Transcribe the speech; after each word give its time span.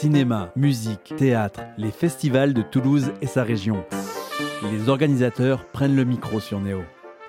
Cinéma, 0.00 0.52
musique, 0.54 1.12
théâtre, 1.16 1.62
les 1.76 1.90
festivals 1.90 2.54
de 2.54 2.62
Toulouse 2.62 3.10
et 3.20 3.26
sa 3.26 3.42
région. 3.42 3.84
Les 4.70 4.88
organisateurs 4.88 5.64
prennent 5.64 5.96
le 5.96 6.04
micro 6.04 6.38
sur 6.38 6.60
Néo. 6.60 6.82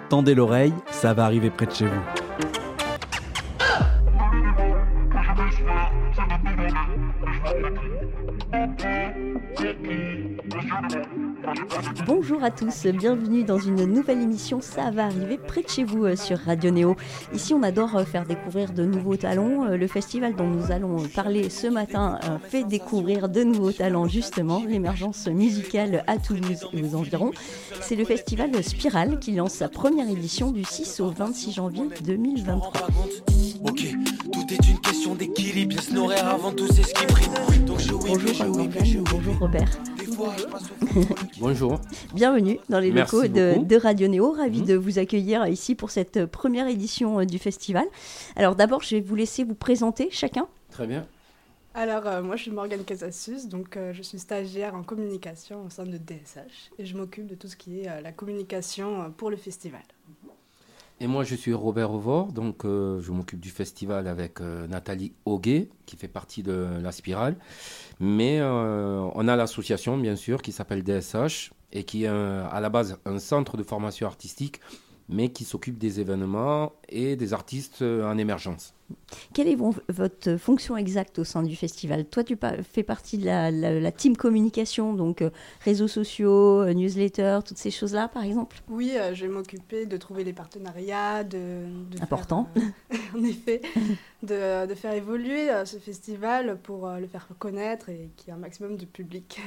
Tendez 0.08 0.36
l'oreille, 0.36 0.76
ça 0.92 1.16
va 1.16 1.26
arriver 1.26 1.50
près 1.50 1.66
de 1.66 1.72
chez 1.72 1.88
vous. 1.88 2.04
Bonjour 12.06 12.44
à 12.44 12.52
tous, 12.52 12.86
bienvenue 12.88 13.44
dans 13.44 13.58
une 13.58 13.86
nouvelle 13.86 14.22
émission 14.22 14.62
Ça 14.62 14.92
va 14.92 15.06
arriver 15.06 15.38
près 15.38 15.64
de 15.64 15.70
chez 15.70 15.84
vous 15.84 16.06
euh, 16.06 16.16
sur 16.16 16.38
Radio 16.38 16.70
Néo. 16.70 16.96
Ici 17.34 17.54
on 17.54 17.64
adore 17.64 17.96
euh, 17.96 18.04
faire 18.04 18.26
découvrir 18.26 18.72
de 18.72 18.84
nouveaux 18.84 19.16
talents. 19.16 19.66
Euh, 19.66 19.78
le 19.78 19.88
festival 19.88 20.36
dont 20.36 20.48
nous 20.48 20.72
allons 20.72 21.08
parler 21.16 21.50
ce 21.50 21.68
matin 21.68 22.20
fait 22.50 22.64
découvrir 22.64 23.30
de 23.30 23.44
nouveaux 23.44 23.72
talents 23.72 24.08
justement, 24.08 24.64
l'émergence 24.68 25.28
musicale 25.28 26.04
à 26.08 26.18
Toulouse 26.18 26.68
et 26.74 26.84
aux 26.84 26.96
environs. 26.96 27.32
C'est 27.82 27.96
le 27.96 28.06
festival 28.06 28.52
Spiral 28.64 29.20
qui 29.20 29.34
lance 29.34 29.54
sa 29.54 29.70
première 29.70 30.10
édition 30.10 30.52
du 30.52 30.64
6 30.64 31.00
au 31.00 31.10
26 31.10 31.54
janvier 31.54 31.84
2023. 32.04 32.72
Ok, 33.64 33.86
tout 34.32 34.54
est 34.54 34.68
une 34.70 34.80
question 34.80 35.16
d'équilibre, 35.16 35.76
avant 36.22 36.52
tout 36.52 36.68
c'est 36.68 36.84
ce 36.84 36.94
qui 36.94 37.06
prime. 37.06 37.34
bonjour, 37.58 38.04
bonjour 39.12 39.40
Robert. 39.40 39.70
Bonjour. 41.40 41.80
Bienvenue 42.14 42.60
dans 42.68 42.80
les 42.80 42.92
locaux 42.92 43.28
de, 43.28 43.76
Radio 43.76 44.08
Néo. 44.08 44.32
Ravi 44.32 44.62
mhm. 44.62 44.68
de 44.68 44.76
vous 44.76 45.00
accueillir 45.00 45.46
ici 45.48 45.76
pour 45.76 45.92
cette 45.92 46.26
première 46.26 46.68
édition 46.68 47.20
euh, 47.20 47.26
du 47.26 47.40
festival. 47.40 47.86
Alors 48.36 48.56
d'abord, 48.56 48.84
je 48.84 48.96
vais 48.96 49.02
vous 49.02 49.16
laisser 49.16 49.44
vous 49.44 49.56
présenter 49.56 50.10
chacun. 50.12 50.48
Très 50.72 50.88
bien. 50.88 51.08
Alors, 51.74 52.08
euh, 52.08 52.22
moi, 52.22 52.36
je 52.36 52.44
suis 52.44 52.52
Morgane 52.52 52.84
Casassus, 52.84 53.48
donc 53.48 53.78
euh, 53.78 53.94
je 53.94 54.02
suis 54.02 54.20
stagiaire 54.20 54.76
en 54.76 54.84
communication 54.84 55.66
au 55.66 55.70
sein 55.70 55.86
de 55.86 55.98
DSH 55.98 56.72
et 56.78 56.86
je 56.86 56.98
m'occupe 56.98 57.28
de 57.28 57.36
tout 57.36 57.48
ce 57.48 57.56
qui 57.56 57.82
est 57.82 58.02
la 58.02 58.12
communication 58.12 59.14
pour 59.16 59.30
le 59.30 59.38
festival. 59.38 59.82
Et 61.02 61.08
moi, 61.08 61.24
je 61.24 61.34
suis 61.34 61.54
Robert 61.54 61.94
Auvor, 61.94 62.34
donc 62.34 62.66
euh, 62.66 63.00
je 63.02 63.12
m'occupe 63.14 63.40
du 63.40 63.52
festival 63.52 64.06
avec 64.06 64.42
euh, 64.42 64.68
Nathalie 64.68 65.14
Auguet, 65.24 65.70
qui 65.86 65.96
fait 65.96 66.10
partie 66.10 66.44
de 66.44 66.68
la 66.82 66.92
Spirale. 66.92 67.38
Mais 68.02 68.40
euh, 68.42 69.08
on 69.16 69.28
a 69.30 69.38
l'association, 69.38 69.98
bien 69.98 70.18
sûr, 70.18 70.42
qui 70.42 70.52
s'appelle 70.52 70.84
DSH 70.84 71.52
et 71.72 71.84
qui 71.86 72.04
est 72.04 72.08
à 72.08 72.60
la 72.60 72.70
base 72.70 72.98
un 73.06 73.20
centre 73.20 73.56
de 73.56 73.64
formation 73.64 74.08
artistique 74.08 74.60
mais 75.10 75.30
qui 75.30 75.44
s'occupe 75.44 75.78
des 75.78 76.00
événements 76.00 76.72
et 76.88 77.16
des 77.16 77.34
artistes 77.34 77.82
en 77.82 78.18
émergence. 78.18 78.74
Quelle 79.34 79.48
est 79.48 79.58
votre 79.90 80.38
fonction 80.38 80.78
exacte 80.78 81.20
au 81.20 81.24
sein 81.24 81.44
du 81.44 81.56
festival? 81.56 82.06
Toi, 82.06 82.24
tu 82.24 82.38
fais 82.64 82.84
partie 82.84 83.18
de 83.18 83.26
la, 83.26 83.92
team 83.92 84.16
communication, 84.16 84.94
donc 84.94 85.22
euh, 85.22 85.30
réseaux 85.62 85.88
sociaux, 85.88 86.62
euh, 86.62 86.74
newsletters, 86.74 87.40
toutes 87.46 87.58
ces 87.58 87.72
choses-là, 87.72 88.08
par 88.08 88.24
exemple? 88.24 88.62
Oui, 88.70 88.94
euh, 88.96 89.14
je 89.14 89.26
vais 89.26 89.32
m'occuper 89.32 89.86
de 89.86 89.98
trouver 89.98 90.24
les 90.24 90.34
partenariats, 90.34 91.24
de... 91.24 91.64
Important. 92.02 92.50
en 93.16 93.24
effet, 93.24 93.62
de, 94.24 94.68
de, 94.68 94.76
faire 94.76 94.94
évoluer 94.94 95.50
ce 95.66 95.78
festival 95.78 96.58
pour 96.62 96.88
le 96.88 97.08
faire 97.08 97.28
connaître 97.38 97.90
et 97.90 98.10
qu'il 98.16 98.28
y 98.28 98.32
ait 98.32 98.34
un 98.34 98.38
maximum 98.38 98.78
de 98.78 98.86
public. 98.86 99.42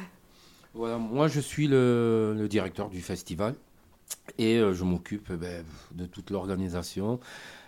Voilà, 0.74 0.98
moi 0.98 1.28
je 1.28 1.40
suis 1.40 1.66
le, 1.66 2.34
le 2.36 2.48
directeur 2.48 2.88
du 2.88 3.00
festival. 3.00 3.54
Et 4.38 4.58
euh, 4.58 4.72
je 4.72 4.84
m'occupe 4.84 5.28
eh 5.32 5.36
ben, 5.36 5.64
de 5.92 6.06
toute 6.06 6.30
l'organisation 6.30 7.20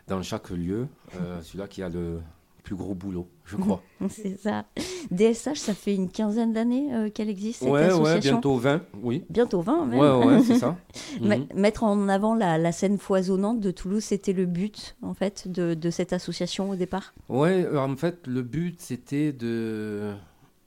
dans 0.08 0.22
chaque 0.22 0.50
lieu. 0.50 0.86
Euh, 1.16 1.40
celui-là 1.42 1.68
qui 1.68 1.82
a 1.82 1.88
le 1.88 2.20
plus 2.62 2.76
gros 2.76 2.94
boulot, 2.94 3.28
je 3.44 3.56
crois. 3.56 3.82
c'est 4.08 4.38
ça. 4.38 4.64
DSH, 5.10 5.58
ça 5.58 5.74
fait 5.74 5.94
une 5.94 6.08
quinzaine 6.08 6.54
d'années 6.54 6.94
euh, 6.94 7.10
qu'elle 7.10 7.28
existe, 7.28 7.60
cette 7.60 7.70
ouais, 7.70 7.92
Ouais, 7.92 8.18
bientôt 8.20 8.56
20, 8.56 8.82
oui. 9.02 9.22
Bientôt 9.28 9.60
20, 9.60 9.84
même. 9.84 10.00
Ouais, 10.00 10.26
ouais, 10.26 10.42
c'est 10.42 10.58
ça. 10.58 10.76
Mhm. 11.20 11.47
Mettre 11.54 11.84
en 11.84 12.08
avant 12.08 12.34
la, 12.34 12.72
scène 12.72 12.98
foisonnante 12.98 13.60
de 13.60 13.70
Toulouse, 13.70 14.03
c'était 14.03 14.32
le 14.32 14.47
but, 14.47 14.97
en 15.03 15.14
fait, 15.14 15.47
de, 15.47 15.74
de 15.74 15.91
cette 15.91 16.12
association 16.12 16.70
au 16.70 16.76
départ? 16.76 17.14
Ouais, 17.28 17.69
en 17.76 17.97
fait, 17.97 18.26
le 18.26 18.42
but, 18.42 18.80
c'était 18.80 19.32
de 19.32 20.14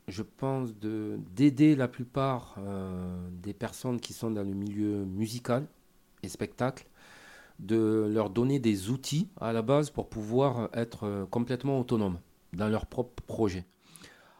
je 0.08 0.24
pense, 0.24 0.74
d'aider 0.76 1.76
la 1.76 1.88
plupart 1.88 2.56
euh, 2.60 3.18
des 3.44 3.54
personnes 3.54 4.00
qui 4.00 4.14
sont 4.14 4.32
dans 4.32 4.44
le 4.44 4.54
milieu 4.54 5.04
musical 5.06 5.66
et 6.28 6.30
spectacle, 6.30 6.86
de 7.60 8.08
leur 8.14 8.30
donner 8.30 8.60
des 8.60 8.92
outils 8.92 9.28
à 9.42 9.52
la 9.52 9.64
base 9.64 9.90
pour 9.90 10.08
pouvoir 10.08 10.70
être 10.74 11.06
euh, 11.06 11.26
complètement 11.26 11.80
autonomes 11.80 12.20
dans 12.54 12.70
leur 12.70 12.86
propre 12.86 13.24
projet. 13.24 13.66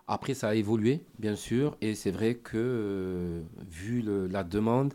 Après, 0.08 0.36
ça 0.36 0.50
a 0.50 0.56
évolué, 0.56 1.04
bien 1.18 1.36
sûr, 1.36 1.76
et 1.82 1.96
c'est 1.96 2.12
vrai 2.12 2.36
que, 2.36 2.56
euh, 2.56 3.42
vu 3.70 4.04
la 4.30 4.44
demande, 4.44 4.94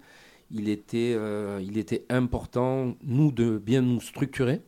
il 0.50 0.68
était, 0.68 1.18
il 1.60 1.76
était 1.78 2.04
important, 2.10 2.94
nous, 3.02 3.32
de 3.32 3.58
bien 3.58 3.82
nous 3.82 4.00
structurer 4.00 4.62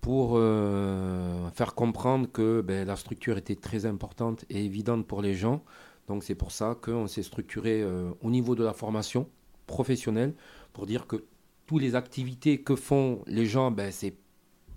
pour 0.00 0.32
euh, 0.34 1.50
faire 1.50 1.74
comprendre 1.74 2.30
que 2.30 2.62
ben, 2.62 2.86
la 2.86 2.96
structure 2.96 3.36
était 3.36 3.56
très 3.56 3.86
importante 3.86 4.44
et 4.50 4.64
évidente 4.64 5.06
pour 5.06 5.22
les 5.22 5.34
gens. 5.34 5.62
Donc 6.08 6.24
c'est 6.24 6.34
pour 6.34 6.52
ça 6.52 6.76
qu'on 6.80 7.06
s'est 7.06 7.22
structuré 7.22 7.82
euh, 7.82 8.10
au 8.22 8.30
niveau 8.30 8.54
de 8.54 8.64
la 8.64 8.72
formation 8.72 9.28
professionnelle 9.70 10.34
pour 10.72 10.86
dire 10.86 11.06
que 11.06 11.24
toutes 11.66 11.80
les 11.80 11.94
activités 11.94 12.60
que 12.60 12.74
font 12.74 13.22
les 13.26 13.46
gens, 13.46 13.70
ben, 13.70 13.90
c'est 13.92 14.14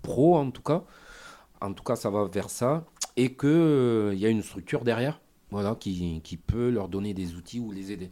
pro 0.02 0.36
en 0.36 0.50
tout 0.50 0.62
cas. 0.62 0.84
En 1.60 1.72
tout 1.72 1.82
cas, 1.82 1.96
ça 1.96 2.10
va 2.10 2.24
vers 2.26 2.50
ça. 2.50 2.86
Et 3.16 3.34
qu'il 3.36 3.48
euh, 3.48 4.14
y 4.14 4.24
a 4.26 4.28
une 4.28 4.42
structure 4.42 4.84
derrière 4.84 5.20
voilà, 5.50 5.74
qui, 5.74 6.20
qui 6.22 6.36
peut 6.36 6.70
leur 6.70 6.88
donner 6.88 7.14
des 7.14 7.34
outils 7.34 7.60
ou 7.60 7.70
les 7.70 7.92
aider. 7.92 8.10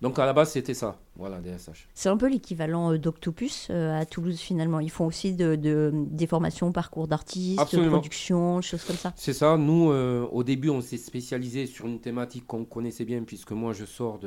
Donc 0.00 0.18
à 0.18 0.26
la 0.26 0.32
base, 0.32 0.52
c'était 0.52 0.74
ça, 0.74 1.00
voilà, 1.16 1.40
DSH. 1.40 1.88
C'est 1.94 2.08
un 2.08 2.16
peu 2.16 2.28
l'équivalent 2.28 2.92
euh, 2.92 2.98
d'Octopus 2.98 3.68
euh, 3.70 3.98
à 3.98 4.06
Toulouse 4.06 4.38
finalement. 4.38 4.80
Ils 4.80 4.90
font 4.90 5.06
aussi 5.06 5.32
de, 5.32 5.56
des 5.92 6.26
formations, 6.26 6.72
parcours 6.72 7.08
d'artistes, 7.08 7.74
de 7.74 7.88
production, 7.88 8.60
choses 8.60 8.84
comme 8.84 8.96
ça. 8.96 9.12
C'est 9.16 9.32
ça. 9.32 9.56
Nous, 9.56 9.90
euh, 9.90 10.26
au 10.30 10.44
début, 10.44 10.70
on 10.70 10.80
s'est 10.80 10.98
spécialisé 10.98 11.66
sur 11.66 11.86
une 11.86 12.00
thématique 12.00 12.46
qu'on 12.46 12.64
connaissait 12.64 13.04
bien, 13.04 13.22
puisque 13.22 13.52
moi, 13.52 13.72
je 13.72 13.84
sors 13.84 14.20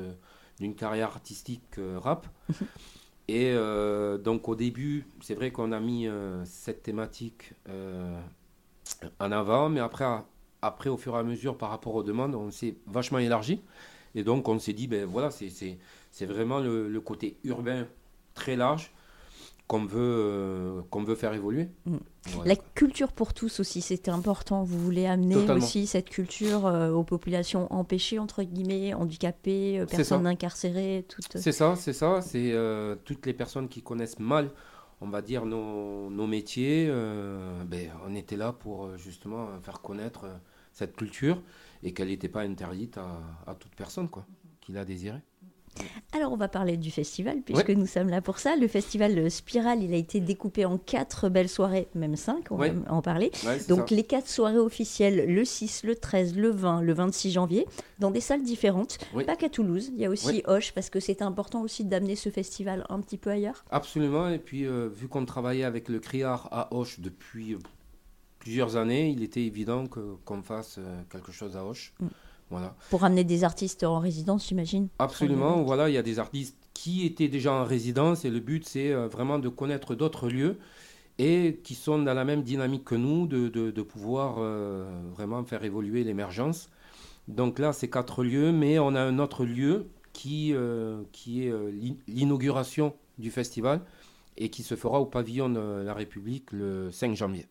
d'une 0.60 0.76
carrière 0.76 1.08
artistique 1.08 1.80
rap. 1.98 2.28
Mhm. 2.50 2.68
Et 3.28 3.56
donc 4.24 4.48
au 4.48 4.56
début, 4.56 5.08
c'est 5.20 5.34
vrai 5.34 5.50
qu'on 5.52 5.72
a 5.72 5.80
mis 5.80 6.08
cette 6.46 6.84
thématique 6.84 7.54
en 9.20 9.32
avant, 9.32 9.70
mais 9.70 9.80
après, 9.80 10.06
après, 10.62 10.90
au 10.90 10.98
fur 10.98 11.16
et 11.16 11.20
à 11.20 11.24
mesure, 11.24 11.58
par 11.58 11.70
rapport 11.70 11.96
aux 11.96 12.04
demandes, 12.04 12.36
on 12.36 12.52
s'est 12.52 12.76
vachement 12.88 13.20
élargi. 13.20 13.62
Et 14.16 14.24
donc, 14.24 14.48
on 14.48 14.58
s'est 14.60 14.74
dit, 14.74 14.88
ben 14.88 15.06
voilà, 15.06 15.30
c'est 15.30 16.26
vraiment 16.26 16.60
le, 16.60 17.00
côté 17.02 17.38
urbain 17.44 17.86
très 18.34 18.56
large 18.56 18.92
qu'on 19.68 19.86
veut, 19.86 20.00
euh, 20.00 20.81
qu'on 20.90 21.03
veut 21.03 21.16
faire 21.16 21.34
évoluer. 21.34 21.70
Mm. 21.86 21.98
La 22.46 22.56
culture 22.56 23.12
pour 23.12 23.34
tous 23.34 23.59
aussi, 23.59 23.81
c'était 23.81 24.12
important. 24.12 24.64
Vous 24.64 24.80
voulez 24.80 25.06
amener 25.06 25.50
aussi 25.52 25.88
cette 25.88 26.09
culture 26.09 26.68
euh, 26.68 26.92
aux 26.92 27.03
populations 27.03 27.72
empêchées, 27.74 28.20
entre 28.20 28.44
guillemets, 28.44 28.94
handicapées, 28.94 29.80
euh, 29.80 29.86
personnes 29.86 30.28
incarcérées. 30.28 31.06
Toutes... 31.08 31.38
C'est 31.38 31.52
ça, 31.52 31.76
c'est 31.76 31.94
ça. 31.94 32.22
C'est 32.22 32.53
toutes 33.06 33.26
les 33.26 33.34
personnes 33.34 33.68
qui 33.68 33.81
connaissent 33.81 34.20
mal, 34.20 34.52
on 35.02 35.09
va 35.09 35.22
dire, 35.22 35.46
nos, 35.46 36.09
nos 36.09 36.28
métiers. 36.28 36.88
ben, 36.88 37.92
on 38.08 38.16
était 38.16 38.38
là 38.38 38.53
pour 38.53 38.97
justement 38.97 39.47
faire 39.64 39.82
connaître 39.82 40.26
cette 40.72 40.96
culture 40.96 41.42
et 41.84 41.94
qu'elle 41.94 42.09
n'était 42.09 42.30
pas 42.30 42.42
interdite 42.42 42.97
à, 42.97 43.56
toute 43.59 43.76
personne 43.76 44.09
quoi, 44.09 44.26
qui 44.62 44.74
l'a 44.74 44.86
désiré. 44.86 45.20
Alors 46.13 46.31
on 46.31 46.38
va 46.38 46.47
parler 46.47 46.78
du 46.78 46.91
festival 46.91 47.41
puisque 47.41 47.69
nous 47.69 47.88
sommes 47.88 48.09
là 48.09 48.22
pour 48.22 48.40
ça. 48.40 48.56
Le 48.56 48.68
festival 48.68 49.30
Spiral, 49.30 49.84
il 49.84 49.94
a 49.94 49.97
été 49.97 50.19
découpé 50.19 50.66
en 50.66 50.78
quatre 50.78 51.30
belles 51.30 51.50
soirées, 51.50 51.88
même 51.96 52.16
cinq, 52.16 52.52
on 52.52 52.58
va 52.58 52.68
en 52.90 53.02
parler. 53.02 53.31
Donc 53.68 53.90
les 53.90 54.03
quatre 54.03 54.30
soirées 54.30 54.58
officielles, 54.58 55.26
le 55.28 55.46
6, 55.46 55.84
le 55.84 55.96
13, 55.96 56.35
le 56.35 56.50
20, 56.50 56.82
le 56.82 56.94
26 56.94 57.32
janvier, 57.32 57.66
dans 58.00 58.11
des 58.11 58.22
salles 58.22 58.44
différentes. 58.44 58.97
Pas 59.26 59.35
qu'à 59.35 59.50
Toulouse, 59.50 59.91
il 59.94 60.00
y 60.00 60.05
a 60.05 60.09
aussi 60.09 60.44
Hoche 60.46 60.73
parce 60.73 60.90
que 60.90 61.00
c'est 61.00 61.22
important 61.22 61.61
aussi 61.61 61.84
d'amener 61.84 62.16
ce 62.16 62.29
festival 62.29 62.85
un 62.90 63.00
petit 63.00 63.17
peu 63.17 63.29
ailleurs. 63.29 63.66
Absolument, 63.70 64.29
et 64.29 64.40
puis 64.40 64.66
euh, 64.66 64.88
vu 64.88 65.08
qu'on 65.08 65.26
travaillait 65.26 65.64
avec 65.64 65.90
le 65.90 66.00
Criard 66.00 66.47
à 66.52 66.73
Hoche 66.73 67.00
depuis 67.00 67.58
plusieurs 68.40 68.76
années, 68.78 69.09
il 69.09 69.23
était 69.23 69.41
évident 69.41 69.85
qu'on 69.88 70.44
fasse 70.44 70.78
euh, 70.78 71.02
quelque 71.11 71.32
chose 71.32 71.58
à 71.58 71.66
Hoche. 71.66 71.94
Mm. 72.00 72.08
Voilà. 72.50 72.76
Pour 72.90 73.03
amener 73.03 73.24
des 73.24 73.44
artistes 73.44 73.84
en 73.84 74.00
résidence, 74.00 74.47
j'imagine 74.47 74.88
Absolument, 75.00 75.64
voilà, 75.64 75.90
il 75.90 75.94
y 75.94 75.97
a 75.97 76.03
des 76.03 76.20
artistes 76.20 76.56
qui 76.74 77.06
étaient 77.06 77.28
déjà 77.28 77.52
en 77.53 77.64
résidence 77.64 78.26
et 78.26 78.30
le 78.30 78.40
but 78.40 78.68
c'est 78.68 78.92
euh, 78.92 79.08
vraiment 79.08 79.40
de 79.40 79.50
connaître 79.50 79.96
d'autres 79.96 80.30
lieux 80.30 80.58
et 81.18 81.59
qui 81.64 81.74
sont 81.76 81.97
dans 82.00 82.14
la 82.14 82.26
même 82.26 82.44
dynamique 82.44 82.84
que 82.84 82.96
nous, 82.96 83.26
de, 83.26 83.47
de, 83.47 83.82
pouvoir 83.82 84.36
euh, 84.38 84.86
vraiment 85.16 85.44
faire 85.46 85.64
évoluer 85.64 86.03
l'émergence. 86.03 86.70
Donc 87.30 87.58
là, 87.58 87.72
c'est 87.72 87.90
quatre 87.90 88.24
lieux, 88.24 88.52
mais 88.52 88.80
on 88.80 88.96
a 88.96 89.02
un 89.02 89.18
autre 89.20 89.46
lieu 89.46 89.88
qui, 90.12 90.53
qui 91.14 91.48
est 91.48 91.53
l'inauguration 92.08 92.94
du 93.18 93.32
festival 93.32 93.80
et 94.38 94.50
qui 94.50 94.64
se 94.64 94.76
fera 94.76 95.00
au 95.00 95.06
pavillon 95.06 95.50
de 95.50 95.84
la 95.84 95.94
République 95.94 96.52
le 96.52 96.91
5 96.91 97.16
janvier. 97.16 97.48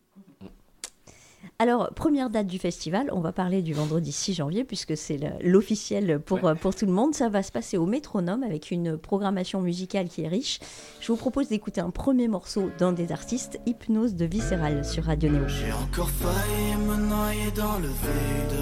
Alors, 1.59 1.89
première 1.93 2.29
date 2.29 2.47
du 2.47 2.59
festival, 2.59 3.09
on 3.11 3.21
va 3.21 3.31
parler 3.31 3.61
du 3.61 3.73
vendredi 3.73 4.11
6 4.11 4.33
janvier, 4.35 4.63
puisque 4.63 4.97
c'est 4.97 5.19
l'officiel 5.41 6.19
pour, 6.19 6.43
Ouais. 6.43 6.55
pour 6.55 6.75
tout 6.75 6.85
le 6.85 6.91
monde. 6.91 7.15
Ça 7.15 7.29
va 7.29 7.43
se 7.43 7.51
passer 7.51 7.77
au 7.77 7.85
Métronome 7.85 8.43
avec 8.43 8.71
une 8.71 8.97
programmation 8.97 9.61
musicale 9.61 10.07
qui 10.09 10.23
est 10.23 10.27
riche. 10.27 10.59
Je 10.99 11.07
vous 11.11 11.17
propose 11.17 11.47
d'écouter 11.47 11.81
un 11.81 11.89
premier 11.91 12.27
morceau 12.27 12.69
d'un 12.77 12.91
des 12.91 13.11
artistes, 13.11 13.59
Hypnose 13.65 14.15
de 14.15 14.25
Viscéral, 14.25 14.83
sur 14.85 15.05
Radio 15.05 15.29
Néo. 15.31 15.47
J'ai 15.47 15.71
encore 15.71 16.09
failli 16.09 16.75
me 16.87 16.95
noyer 16.97 17.51
dans 17.55 17.77
le 17.79 17.87
vide. 17.87 18.59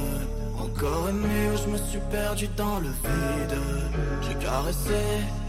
Encore 0.62 1.10
une 1.10 1.20
nuit 1.22 1.50
où 1.54 1.58
je 1.58 1.72
me 1.72 1.78
suis 1.78 2.00
perdu 2.12 2.48
dans 2.56 2.80
le 2.80 2.88
vide. 2.88 3.58
J'ai 4.22 4.36
caressé 4.46 4.94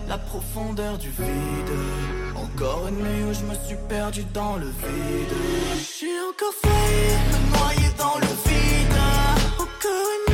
la 0.09 0.19
profondeur 0.19 0.99
du 0.99 1.09
vide. 1.09 2.24
Encore 2.45 2.89
une 2.89 2.97
nuit 2.97 3.25
où 3.25 3.33
je 3.33 3.45
me 3.45 3.55
suis 3.67 3.77
perdu 3.89 4.23
dans 4.35 4.57
le 4.57 4.67
vide. 4.67 5.35
J'ai 5.99 6.21
encore 6.29 6.53
failli 6.63 7.17
me 7.31 7.39
noyer 7.57 7.91
dans 7.97 8.19
le 8.19 8.33
vide. 8.47 8.99
Encore 9.59 10.09
une 10.17 10.34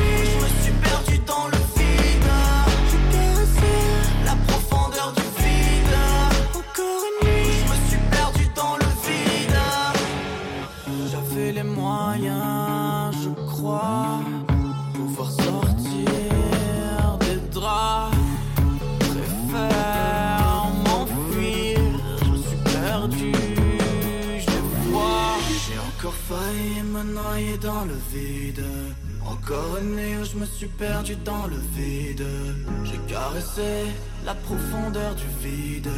suis 30.61 30.69
perdu 30.77 31.15
dans 31.25 31.47
le 31.47 31.55
vide. 31.75 32.23
J'ai 32.83 32.99
caressé 33.11 33.87
la 34.23 34.35
profondeur 34.35 35.15
du 35.15 35.25
vide. 35.43 35.89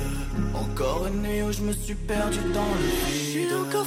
Encore 0.54 1.06
une 1.07 1.21
nuit 1.21 1.44
où 1.44 1.51
je 1.51 1.62
me 1.63 1.74
suis 1.74 1.95
perdu 1.95 2.39
dans 2.54 2.74
le 2.81 2.88
vide. 3.12 3.51
Encore 3.68 3.86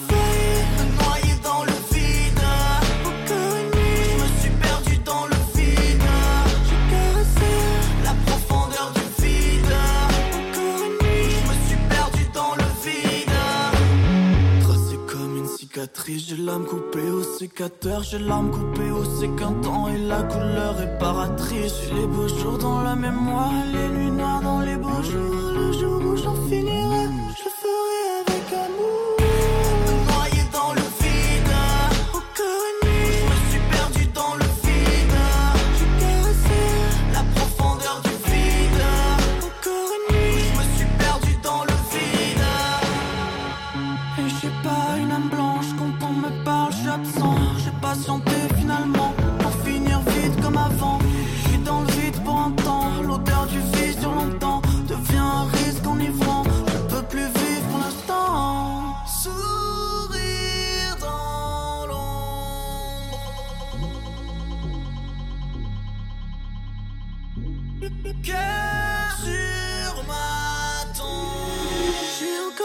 cicatrice, 16.06 16.28
j'ai 16.28 16.36
l'âme 16.36 16.64
coupée 16.64 17.10
au 17.10 17.22
sécateur, 17.22 18.02
j'ai 18.02 18.18
l'âme 18.18 18.50
coupée 18.50 18.90
au 18.90 19.04
séquentant 19.04 19.88
et 19.88 19.98
la 19.98 20.22
couleur 20.22 20.76
réparatrice. 20.76 21.74
J'ai 21.82 21.94
les 21.94 22.06
beaux 22.06 22.28
jours 22.28 22.58
dans 22.58 22.82
la 22.82 22.94
mémoire, 22.94 23.52
les 23.72 23.88
nuits 23.88 24.10
noires 24.10 24.42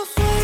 J'ai 0.04 0.41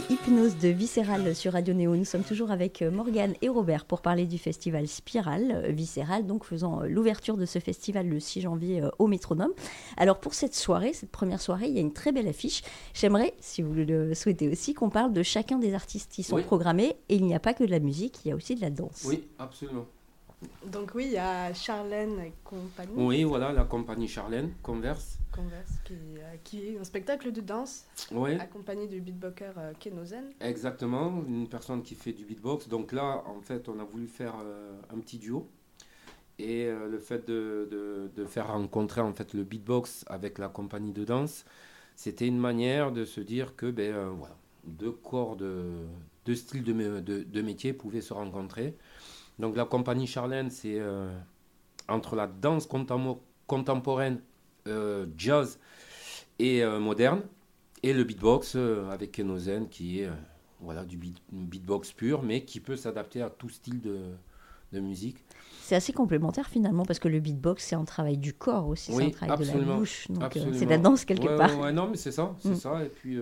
C'était 0.00 0.14
Hypnose 0.14 0.56
de 0.56 0.68
Viscéral 0.68 1.34
sur 1.34 1.52
Radio 1.52 1.74
Néo. 1.74 1.96
Nous 1.96 2.04
sommes 2.04 2.22
toujours 2.22 2.50
avec 2.50 2.80
euh, 2.82 2.90
Morgane 2.90 3.34
et 3.42 3.48
Robert 3.48 3.84
pour 3.84 4.00
parler 4.02 4.26
du 4.26 4.38
festival 4.38 4.86
Spiral, 4.86 5.50
euh, 5.50 5.72
Viscéral, 5.72 6.26
donc 6.26 6.44
faisant 6.44 6.82
euh, 6.82 6.86
l'ouverture 6.86 7.36
de 7.36 7.44
ce 7.44 7.58
festival 7.58 8.06
le 8.08 8.20
6 8.20 8.42
janvier 8.42 8.82
au 8.98 9.06
Métronome. 9.06 9.52
Alors 9.96 10.18
pour 10.18 10.34
cette 10.34 10.54
soirée, 10.54 10.92
cette 10.92 11.10
première 11.10 11.40
soirée, 11.40 11.66
il 11.68 11.74
y 11.74 11.78
a 11.78 11.80
une 11.82 11.92
très 11.92 12.12
belle 12.12 12.28
affiche. 12.28 12.62
J'aimerais, 12.94 13.34
si 13.40 13.62
vous 13.62 13.74
le 13.74 14.14
souhaitez 14.14 14.48
aussi, 14.48 14.74
qu'on 14.74 14.90
parle 14.90 15.12
de 15.12 15.22
chacun 15.22 15.58
des 15.58 15.74
artistes 15.74 16.10
qui 16.12 16.22
sont 16.22 16.36
Oui. 16.36 16.42
programmés. 16.42 16.96
Et 17.08 17.16
il 17.16 17.24
n'y 17.24 17.34
a 17.34 17.40
pas 17.40 17.52
que 17.54 17.64
de 17.64 17.70
la 17.70 17.80
musique, 17.80 18.20
il 18.24 18.28
y 18.28 18.32
a 18.32 18.36
aussi 18.36 18.54
de 18.54 18.60
la 18.60 18.70
danse. 18.70 19.04
Oui, 19.06 19.24
absolument. 19.38 19.86
Donc 20.66 20.92
oui, 20.94 21.04
il 21.06 21.12
y 21.12 21.18
a 21.18 21.52
Charlène 21.52 22.18
et 22.20 22.32
compagnie, 22.44 22.92
Oui, 22.96 23.24
voilà, 23.24 23.52
la 23.52 23.64
compagnie 23.64 24.08
Charlène, 24.08 24.52
Converse. 24.62 25.18
Converse, 25.32 25.70
qui, 25.84 25.94
euh, 25.94 26.36
qui 26.42 26.66
est 26.68 26.78
un 26.78 26.84
spectacle 26.84 27.30
de 27.30 27.40
danse 27.40 27.84
Oui, 28.10 28.32
accompagné 28.34 28.86
du 28.88 29.00
beatboxer 29.00 29.50
euh, 29.58 29.72
Kenozen. 29.78 30.24
exactement, 30.40 31.22
une 31.28 31.46
personne 31.48 31.82
qui 31.82 31.94
fait 31.94 32.12
du 32.12 32.24
beatbox. 32.24 32.68
Donc 32.68 32.92
là, 32.92 33.22
en 33.26 33.40
fait, 33.42 33.68
on 33.68 33.78
a 33.78 33.84
voulu 33.84 34.06
faire 34.06 34.34
euh, 34.42 34.72
un 34.94 34.98
petit 34.98 35.18
duo. 35.18 35.48
Et 36.38 36.64
euh, 36.66 36.88
le 36.88 36.98
fait 36.98 37.26
de, 37.28 37.68
de- 37.70 38.10
de 38.16 38.24
faire 38.26 38.48
rencontrer 38.48 39.02
en 39.02 39.12
fait 39.12 39.34
le 39.34 39.44
beatbox 39.44 40.04
avec 40.08 40.38
la 40.38 40.48
compagnie 40.48 40.92
de 40.92 41.04
danse, 41.04 41.44
c'était 41.96 42.26
une 42.26 42.38
manière 42.38 42.92
de 42.92 43.04
se 43.04 43.20
dire 43.20 43.56
que 43.56 43.70
ben, 43.70 44.08
voilà, 44.18 44.36
deux 44.64 44.92
corps 44.92 45.36
de 45.36 45.64
deux 46.24 46.34
styles 46.34 46.64
de, 46.64 47.00
de 47.24 47.42
métier 47.42 47.72
pouvaient 47.74 48.00
se 48.00 48.14
rencontrer. 48.14 48.74
Donc 49.40 49.56
la 49.56 49.64
compagnie 49.64 50.06
Charlène, 50.06 50.50
c'est 50.50 50.78
euh, 50.78 51.10
entre 51.88 52.14
la 52.14 52.26
danse 52.26 52.68
contemporaine, 53.46 54.20
euh, 54.66 55.06
jazz 55.16 55.58
et 56.38 56.62
euh, 56.62 56.78
moderne, 56.78 57.22
et 57.82 57.92
le 57.92 58.04
beatbox 58.04 58.56
avec 58.90 59.12
Kenozen 59.12 59.68
qui 59.68 60.00
est 60.00 60.10
voilà, 60.60 60.84
du 60.84 60.98
beat- 60.98 61.22
beatbox 61.32 61.92
pur, 61.92 62.22
mais 62.22 62.44
qui 62.44 62.60
peut 62.60 62.76
s'adapter 62.76 63.22
à 63.22 63.30
tout 63.30 63.48
style 63.48 63.80
de, 63.80 63.98
de 64.72 64.80
musique. 64.80 65.24
C'est 65.62 65.74
assez 65.76 65.92
complémentaire 65.94 66.48
finalement 66.48 66.84
parce 66.84 66.98
que 66.98 67.08
le 67.08 67.20
beatbox, 67.20 67.64
c'est 67.64 67.76
un 67.76 67.84
travail 67.84 68.18
du 68.18 68.34
corps 68.34 68.66
aussi, 68.68 68.92
c'est 68.92 69.04
un 69.04 69.10
travail 69.10 69.38
de 69.38 69.58
la 69.66 69.76
bouche. 69.76 70.06
Donc 70.10 70.24
c'est 70.34 70.64
de 70.66 70.70
la 70.70 70.78
danse 70.78 71.04
quelque 71.06 71.26
Ouais, 71.26 71.36
part. 71.36 71.56
ouais, 71.56 71.64
ouais, 71.64 71.72
non, 71.72 71.88
mais 71.88 71.96
c'est 71.96 72.12
ça, 72.12 72.36
c'est 72.40 72.50
Mm. 72.50 72.56
ça. 72.56 72.84
Et 72.84 72.88
puis 72.88 73.18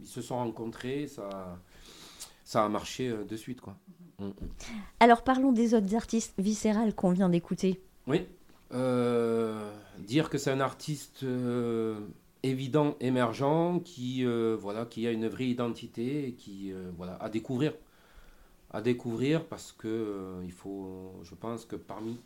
ils 0.00 0.06
se 0.06 0.22
sont 0.22 0.36
rencontrés, 0.36 1.06
ça, 1.08 1.58
ça 2.44 2.64
a 2.64 2.68
marché 2.70 3.12
de 3.28 3.36
suite, 3.36 3.60
quoi. 3.60 3.76
Mm. 4.22 4.30
Alors 5.00 5.22
parlons 5.22 5.52
des 5.52 5.74
autres 5.74 5.94
artistes 5.94 6.34
viscérales 6.38 6.94
qu'on 6.94 7.10
vient 7.10 7.28
d'écouter. 7.28 7.80
Oui. 8.06 8.26
Euh, 8.72 9.70
dire 9.98 10.30
que 10.30 10.38
c'est 10.38 10.50
un 10.50 10.60
artiste 10.60 11.24
euh, 11.24 12.00
évident, 12.42 12.96
émergent, 13.00 13.80
qui, 13.84 14.24
euh, 14.24 14.56
voilà, 14.58 14.86
qui 14.86 15.06
a 15.06 15.10
une 15.10 15.28
vraie 15.28 15.48
identité 15.48 16.28
et 16.28 16.32
qui, 16.32 16.72
voilà, 16.96 17.16
à 17.16 17.28
découvrir. 17.28 17.74
À 18.70 18.80
découvrir 18.80 19.44
parce 19.44 19.72
que 19.72 20.40
il 20.44 20.52
faut, 20.52 21.12
je 21.22 21.34
pense 21.34 21.66
que 21.66 21.76
parmi, 21.76 22.18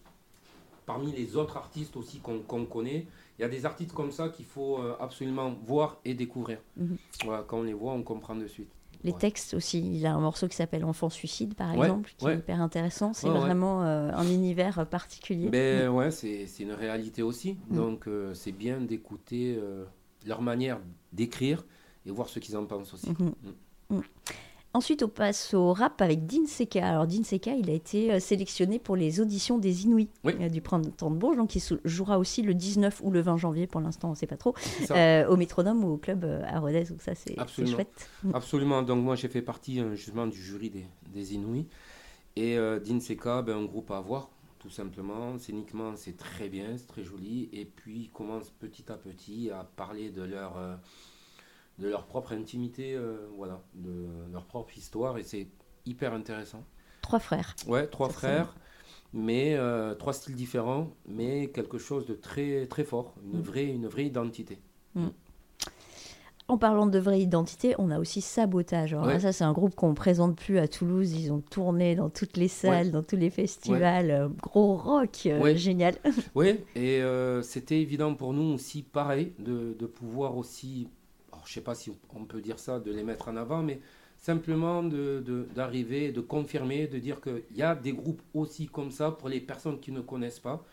parmi 0.87 1.11
les 1.11 1.35
autres 1.35 1.57
artistes 1.57 1.97
aussi 1.97 2.21
qu'on 2.21 2.65
connaît, 2.67 3.07
il 3.39 3.43
y 3.43 3.45
a 3.45 3.49
des 3.49 3.67
artistes 3.67 3.93
comme 3.93 4.13
ça 4.13 4.29
qu'il 4.29 4.45
faut 4.45 4.79
absolument 5.01 5.57
voir 5.67 5.99
et 6.05 6.15
découvrir. 6.15 6.59
Mhm. 6.77 6.97
Voilà, 7.25 7.43
quand 7.43 7.59
on 7.59 7.63
les 7.65 7.75
voit, 7.75 7.93
on 7.93 8.05
comprend 8.05 8.37
de 8.37 8.47
suite. 8.47 8.71
Les 9.05 9.13
Ouais. 9.13 9.19
textes 9.19 9.55
aussi. 9.55 9.81
Il 9.97 10.05
a 10.07 10.15
un 10.15 10.21
morceau 10.21 10.49
qui 10.49 10.57
s'appelle 10.57 10.85
Enfant 10.85 11.11
suicide, 11.11 11.55
par 11.55 11.75
Ouais, 11.77 11.87
exemple, 11.87 12.13
qui 12.17 12.25
ouais. 12.25 12.35
est 12.35 12.39
hyper 12.39 12.61
intéressant. 12.61 13.13
C'est 13.13 13.29
vraiment 13.29 13.83
euh, 13.85 14.11
un 14.13 14.27
univers 14.29 14.79
euh, 14.79 14.85
particulier. 14.85 15.49
Ben 15.49 15.89
ouais, 15.89 16.11
c'est 16.11 16.47
une 16.61 16.73
réalité 16.73 17.23
aussi. 17.23 17.57
Mm. 17.71 17.77
Donc 17.77 18.09
euh, 18.09 18.35
c'est 18.35 18.53
bien 18.53 18.81
d'écouter 18.81 19.57
euh, 19.59 19.85
leur 20.27 20.43
manière 20.43 20.81
d'écrire 21.13 21.65
et 22.05 22.11
voir 22.11 22.29
ce 22.29 22.39
qu'ils 22.39 22.57
en 22.57 22.65
pensent 22.67 22.95
aussi. 22.95 23.11
Mhm. 23.11 23.33
Mm. 23.91 23.97
Mm. 23.97 24.01
Ensuite, 24.77 25.03
on 25.03 25.09
passe 25.09 25.55
au 25.55 25.73
rap 25.73 26.03
avec 26.03 26.27
Dean 26.27 26.47
Seka. 26.47 26.87
Alors, 26.87 27.07
Dean 27.07 27.25
Seka, 27.25 27.55
il 27.55 27.71
a 27.71 27.73
été 27.73 28.13
euh, 28.13 28.21
sélectionné 28.21 28.79
pour 28.79 28.95
les 28.95 29.21
auditions 29.21 29.59
des 29.59 29.85
Inuits 29.85 30.11
Oui. 30.23 30.35
euh, 30.41 30.49
du 30.49 30.61
Printemps 30.61 31.11
de 31.11 31.17
Bourges. 31.17 31.37
Donc, 31.39 31.55
il 31.57 31.63
jouera 31.85 32.19
aussi 32.19 32.43
le 32.43 32.53
19 32.55 33.01
ou 33.03 33.11
le 33.11 33.21
20 33.21 33.39
janvier, 33.39 33.67
pour 33.67 33.81
l'instant, 33.81 34.09
on 34.09 34.11
ne 34.13 34.17
sait 34.17 34.27
pas 34.27 34.37
trop, 34.37 34.55
euh, 34.91 35.27
au 35.29 35.37
Métronome 35.37 35.83
ou 35.83 35.95
au 35.95 35.97
club 35.97 36.25
à 36.47 36.61
Rodez. 36.61 36.85
Donc, 36.85 37.01
ça, 37.01 37.15
c'est 37.15 37.35
chouette. 37.67 38.11
Absolument. 38.35 38.83
Donc 38.83 39.03
moi 39.03 39.17
j'ai 39.17 39.29
fait 39.29 39.43
partie 39.43 39.81
justement 39.95 40.27
du 40.27 40.41
jury 40.41 40.71
des, 40.71 40.85
des 41.13 41.35
Inuits. 41.35 41.67
Et 42.37 42.59
euh, 42.59 42.79
Dinseka, 42.79 43.43
ben, 43.43 43.57
un 43.57 43.65
groupe 43.65 43.91
à 43.91 44.01
voir, 44.01 44.29
tout 44.59 44.71
simplement. 44.71 45.39
Scéniquement 45.39 45.93
c'est 45.97 46.17
très 46.17 46.49
bien, 46.49 46.77
c'est 46.77 46.87
très 46.87 47.03
joli. 47.03 47.49
Et 47.53 47.65
puis 47.65 48.01
ils 48.01 48.11
commencent 48.11 48.51
petit 48.51 48.91
à 48.93 48.97
petit 48.97 49.51
à 49.51 49.65
parler 49.65 50.11
de 50.11 50.23
leur, 50.23 50.57
euh, 50.59 50.75
de 51.79 51.89
leur 51.89 52.07
propre 52.07 52.33
intimité, 52.33 52.95
euh, 52.95 53.29
voilà, 53.37 53.61
de 53.75 54.07
leur 54.33 54.45
propre 54.47 54.77
histoire. 54.79 55.19
Et 55.19 55.23
c'est 55.23 55.49
hyper 55.85 56.13
intéressant. 56.15 56.63
Trois 57.03 57.19
frères. 57.21 57.55
Ouais, 57.69 57.87
trois 57.87 58.09
frères, 58.09 58.57
mais 59.13 59.55
euh, 59.55 59.95
trois 59.95 60.13
styles 60.13 60.35
différents, 60.37 60.91
mais 61.07 61.49
quelque 61.49 61.79
chose 61.79 62.07
de 62.07 62.15
très, 62.15 62.67
très 62.67 62.85
fort, 62.85 63.15
une, 63.25 63.39
Mm. 63.39 63.43
vraie, 63.43 63.67
une 63.67 63.87
vraie 63.87 64.07
identité. 64.07 64.59
En 66.49 66.59
parlant 66.59 66.87
de 66.87 66.99
vraie 67.01 67.21
identité, 67.21 67.75
on 67.79 67.91
a 67.91 67.99
aussi 67.99 68.21
Sabotage. 68.21 68.93
Alors 68.95 69.07
Ouais. 69.07 69.15
là, 69.15 69.21
ça, 69.21 69.33
c'est 69.33 69.43
un 69.43 69.53
groupe 69.53 69.75
qu'on 69.75 69.89
ne 69.91 69.95
présente 69.95 70.37
plus 70.37 70.59
à 70.59 70.69
Toulouse. 70.69 71.13
Ils 71.13 71.33
ont 71.33 71.41
tourné 71.41 71.97
dans 71.97 72.09
toutes 72.09 72.37
les 72.37 72.47
salles, 72.47 72.93
dans 72.93 73.03
tous 73.03 73.17
les 73.17 73.31
festivals. 73.31 74.13
Euh, 74.13 74.29
Gros 74.43 74.77
rock, 74.77 75.27
euh, 75.27 75.57
génial. 75.57 75.97
Oui, 76.37 76.61
et 76.77 77.03
euh, 77.03 77.43
c'était 77.43 77.81
évident 77.81 78.15
pour 78.15 78.33
nous 78.33 78.55
aussi, 78.55 78.85
pareil, 78.85 79.33
de, 79.41 79.75
de 79.77 79.87
pouvoir 79.87 80.37
aussi, 80.37 80.89
je 81.47 81.53
sais 81.55 81.61
pas 81.63 81.75
si 81.75 81.91
on 82.15 82.25
peut 82.25 82.41
dire 82.41 82.59
ça, 82.59 82.81
de 82.81 82.93
les 82.93 83.05
mettre 83.05 83.29
en 83.29 83.37
avant, 83.37 83.63
mais 83.63 83.81
simplement 84.19 84.83
de- 84.83 85.23
de- 85.25 85.49
d'arriver, 85.55 86.13
de, 86.13 86.21
confirmer, 86.21 86.87
de 86.89 86.99
dire 86.99 87.21
qu'il 87.21 87.45
y 87.57 87.63
a 87.63 87.75
des 87.75 87.93
groupes 87.93 88.23
aussi 88.35 88.67
comme 88.69 88.91
ça 88.91 89.11
pour 89.13 89.29
les 89.29 89.41
personnes 89.41 89.81
qui 89.81 89.93
ne 89.93 90.01
connaissent 90.01 90.41
pas, 90.41 90.65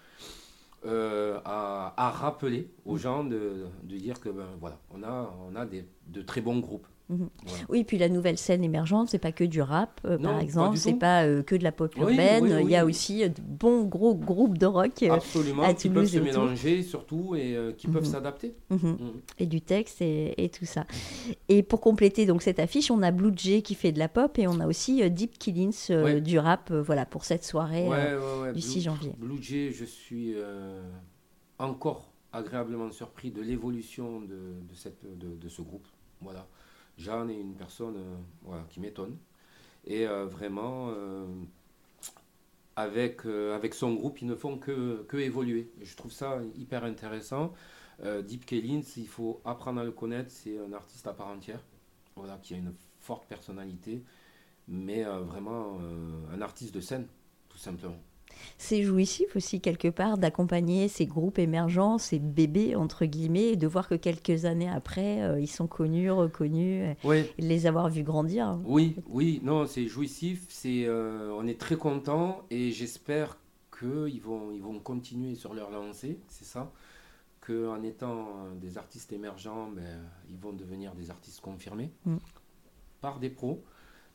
euh, 0.86 1.40
à, 1.46 1.94
à 1.98 2.12
rappeler 2.12 2.70
aux 2.86 2.98
gens 2.98 3.24
de, 3.24 3.66
de 3.84 3.98
dire 3.98 4.20
que 4.20 4.30
ben, 4.30 4.48
voilà, 4.60 4.80
on 4.92 5.04
a, 5.04 5.34
on 5.50 5.56
a 5.56 5.66
des, 5.66 5.86
de 6.08 6.22
très 6.22 6.42
bons 6.42 6.60
groupes. 6.60 6.88
Mhm. 7.10 7.30
Voilà. 7.46 7.64
Oui, 7.70 7.84
puis 7.84 7.98
la 7.98 8.08
nouvelle 8.08 8.38
scène 8.38 8.64
émergente, 8.64 9.10
c'est 9.10 9.20
pas 9.20 9.34
que 9.34 9.44
du 9.44 9.62
rap, 9.62 10.00
euh, 10.06 10.18
Non, 10.18 10.30
par 10.30 10.40
exemple, 10.40 10.78
c'est 10.78 10.94
pas 10.94 11.26
euh, 11.26 11.44
que 11.44 11.54
de 11.56 11.64
la 11.64 11.74
pop 11.74 11.94
Oui, 11.98 12.02
urbaine. 12.14 12.46
oui, 12.46 12.64
Il 12.64 12.70
y 12.70 12.76
a 12.78 12.86
aussi 12.86 13.24
euh, 13.24 13.28
de 13.28 13.42
bons 13.42 13.84
gros 13.84 14.16
groupes 14.16 14.58
de 14.58 14.66
rock 14.66 15.04
euh, 15.04 15.12
Absolument, 15.12 15.64
à 15.64 15.74
qui 15.74 15.90
Toulouse 15.90 16.12
peuvent 16.14 16.22
se 16.22 16.26
mélanger 16.26 16.82
surtout 16.82 17.36
et 17.36 17.58
qui 17.78 17.88
peuvent 17.88 18.04
Mhm. 18.06 18.10
s'adapter. 18.10 18.56
mhm, 18.70 18.78
Mhm. 18.84 18.98
et 19.38 19.46
du 19.46 19.60
texte 19.62 20.02
et, 20.02 20.42
et 20.44 20.50
tout 20.50 20.66
ça. 20.66 20.86
Et 21.50 21.62
pour 21.62 21.82
compléter 21.82 22.26
donc 22.26 22.42
cette 22.42 22.60
affiche, 22.60 22.90
on 22.90 23.02
a 23.04 23.12
Blue 23.12 23.34
Jay 23.36 23.62
qui 23.62 23.76
fait 23.76 23.92
de 23.92 24.00
la 24.00 24.08
pop 24.08 24.40
et 24.40 24.48
on 24.48 24.60
a 24.62 24.66
aussi 24.68 25.08
Deep 25.12 25.38
Killings 25.38 25.90
Ouais. 25.90 26.22
du 26.22 26.40
rap. 26.40 26.72
voilà 26.72 27.06
pour 27.06 27.26
cette 27.26 27.44
soirée. 27.44 27.84
Ouais, 27.88 28.16
ouais, 28.16 28.42
ouais. 28.44 28.48
du 28.48 28.54
Blue- 28.54 28.62
6 28.62 28.82
janvier. 28.82 29.12
Blue 29.18 29.42
Jay, 29.42 29.72
je 29.72 29.84
suis 29.86 30.36
encore 31.60 32.12
agréablement 32.32 32.92
surpris 32.92 33.30
de 33.32 33.42
l'évolution 33.42 34.22
de, 34.22 34.28
de, 34.28 34.74
cette, 34.76 35.04
de, 35.18 35.36
de 35.36 35.50
ce 35.50 35.62
groupe. 35.62 35.88
Voilà. 36.22 36.48
Jeanne 36.98 37.30
est 37.30 37.40
une 37.40 37.56
personne 37.56 37.98
euh, 38.48 38.62
qui 38.70 38.80
m'étonne. 38.80 39.18
Et 39.86 40.08
euh, 40.08 40.26
vraiment, 40.26 40.90
euh, 40.92 41.26
avec, 42.76 43.26
avec 43.26 43.74
son 43.74 43.94
groupe, 43.94 44.22
ils 44.22 44.28
ne 44.28 44.36
font 44.36 44.58
que, 44.58 45.04
que 45.08 45.18
évoluer. 45.18 45.72
Je 45.82 45.96
trouve 45.96 46.12
ça 46.12 46.40
hyper 46.56 46.84
intéressant. 46.84 47.54
Deep 48.02 48.46
Kellins, 48.46 48.82
il 48.98 49.08
faut 49.08 49.40
apprendre 49.46 49.80
à 49.80 49.84
le 49.84 49.92
connaître. 49.92 50.32
C'est 50.32 50.58
un 50.58 50.74
artiste 50.74 51.08
à 51.08 51.14
part 51.14 51.28
entière, 51.28 51.64
voilà, 52.16 52.38
qui 52.42 52.54
a 52.54 52.58
une 52.58 52.74
forte 53.00 53.26
personnalité, 53.28 54.04
mais 54.68 55.04
vraiment 55.04 55.80
un 56.34 56.42
artiste 56.42 56.74
de 56.74 56.82
scène, 56.82 57.08
tout 57.48 57.60
simplement. 57.60 58.00
C'est 58.58 58.84
jouissif 58.84 59.36
aussi 59.36 59.60
quelque 59.62 59.88
part 59.88 60.18
d'accompagner 60.18 60.88
ces 60.88 61.06
groupes 61.06 61.40
émergents, 61.40 61.98
ces 61.98 62.20
bébés 62.20 62.76
entre 62.76 63.06
guillemets, 63.06 63.50
et 63.54 63.56
de 63.56 63.68
voir 63.68 63.88
que 63.88 63.96
quelques 63.96 64.46
années 64.46 64.70
après, 64.70 65.22
euh, 65.22 65.40
ils 65.40 65.48
sont 65.48 65.68
connus, 65.68 66.12
reconnus, 66.12 66.84
euh, 66.90 66.94
Oui, 67.08 67.26
et 67.38 67.42
de 67.42 67.48
les 67.48 67.66
avoir 67.68 67.90
vus 67.90 68.04
grandir. 68.04 68.60
Oui, 68.66 68.96
oui, 69.08 69.40
non, 69.44 69.66
c'est 69.66 69.88
jouissif, 69.88 70.46
c'est, 70.50 70.86
euh, 70.86 71.32
on 71.38 71.46
est 71.48 71.60
très 71.60 71.76
content 71.76 72.44
et 72.50 72.72
j'espère 72.72 73.38
qu'ils 73.78 74.22
vont, 74.22 74.52
ils 74.52 74.62
vont 74.62 74.80
continuer 74.80 75.36
sur 75.36 75.54
leur 75.54 75.70
lancée, 75.72 76.20
c'est 76.30 76.46
ça, 76.46 76.72
qu'en 77.46 77.82
étant 77.84 78.28
des 78.62 78.78
artistes 78.78 79.12
émergents, 79.12 79.68
ben, 79.76 80.00
ils 80.30 80.38
vont 80.38 80.54
devenir 80.54 80.94
des 80.96 81.10
artistes 81.10 81.42
confirmés 81.42 81.92
Mm. 82.06 82.16
par 83.02 83.20
des 83.20 83.30
pros. 83.30 83.62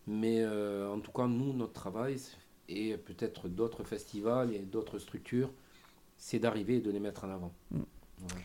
Mais 0.07 0.41
euh, 0.41 0.91
en 0.91 1.01
tout 1.01 1.11
cas, 1.13 1.27
nous, 1.27 1.53
notre 1.53 1.75
travail, 1.75 2.17
et 2.69 2.97
peut-être 2.97 3.49
d'autres 3.49 3.85
festivals 3.85 4.55
et 4.55 4.61
d'autres 4.61 4.99
structures, 4.99 5.51
c'est 6.17 6.39
d'arriver 6.39 6.77
et 6.77 6.81
de 6.81 6.91
les 6.91 7.01
mettre 7.01 7.25
en 7.25 7.31
avant. 7.31 7.53
Mm. 7.71 7.81
Voilà. 8.19 8.43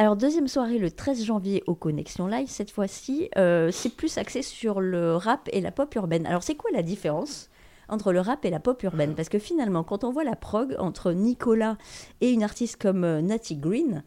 Alors 0.00 0.16
deuxième 0.16 0.46
soirée 0.46 0.78
le 0.78 0.92
13 0.92 1.24
janvier 1.24 1.64
au 1.66 1.74
Connexion 1.74 2.28
Live, 2.28 2.46
cette 2.46 2.70
fois-ci, 2.70 3.28
euh, 3.36 3.72
c'est 3.72 3.96
plus 3.96 4.16
axé 4.16 4.42
sur 4.42 4.80
le 4.80 5.16
rap 5.16 5.48
et 5.52 5.60
la 5.60 5.72
pop 5.72 5.92
urbaine. 5.96 6.24
Alors 6.24 6.44
c'est 6.44 6.54
quoi 6.54 6.70
la 6.70 6.82
différence 6.82 7.50
entre 7.88 8.12
le 8.12 8.20
rap 8.20 8.44
et 8.44 8.50
la 8.50 8.60
pop 8.60 8.80
urbaine? 8.84 9.16
Parce 9.16 9.28
que 9.28 9.40
finalement, 9.40 9.82
quand 9.82 10.04
on 10.04 10.12
voit 10.12 10.22
la 10.22 10.36
prog 10.36 10.76
entre 10.78 11.10
Nicolas 11.10 11.78
et 12.20 12.30
une 12.30 12.44
artiste 12.44 12.80
comme 12.80 13.02
euh, 13.02 13.20
Natty 13.22 13.56
Green, 13.56 14.04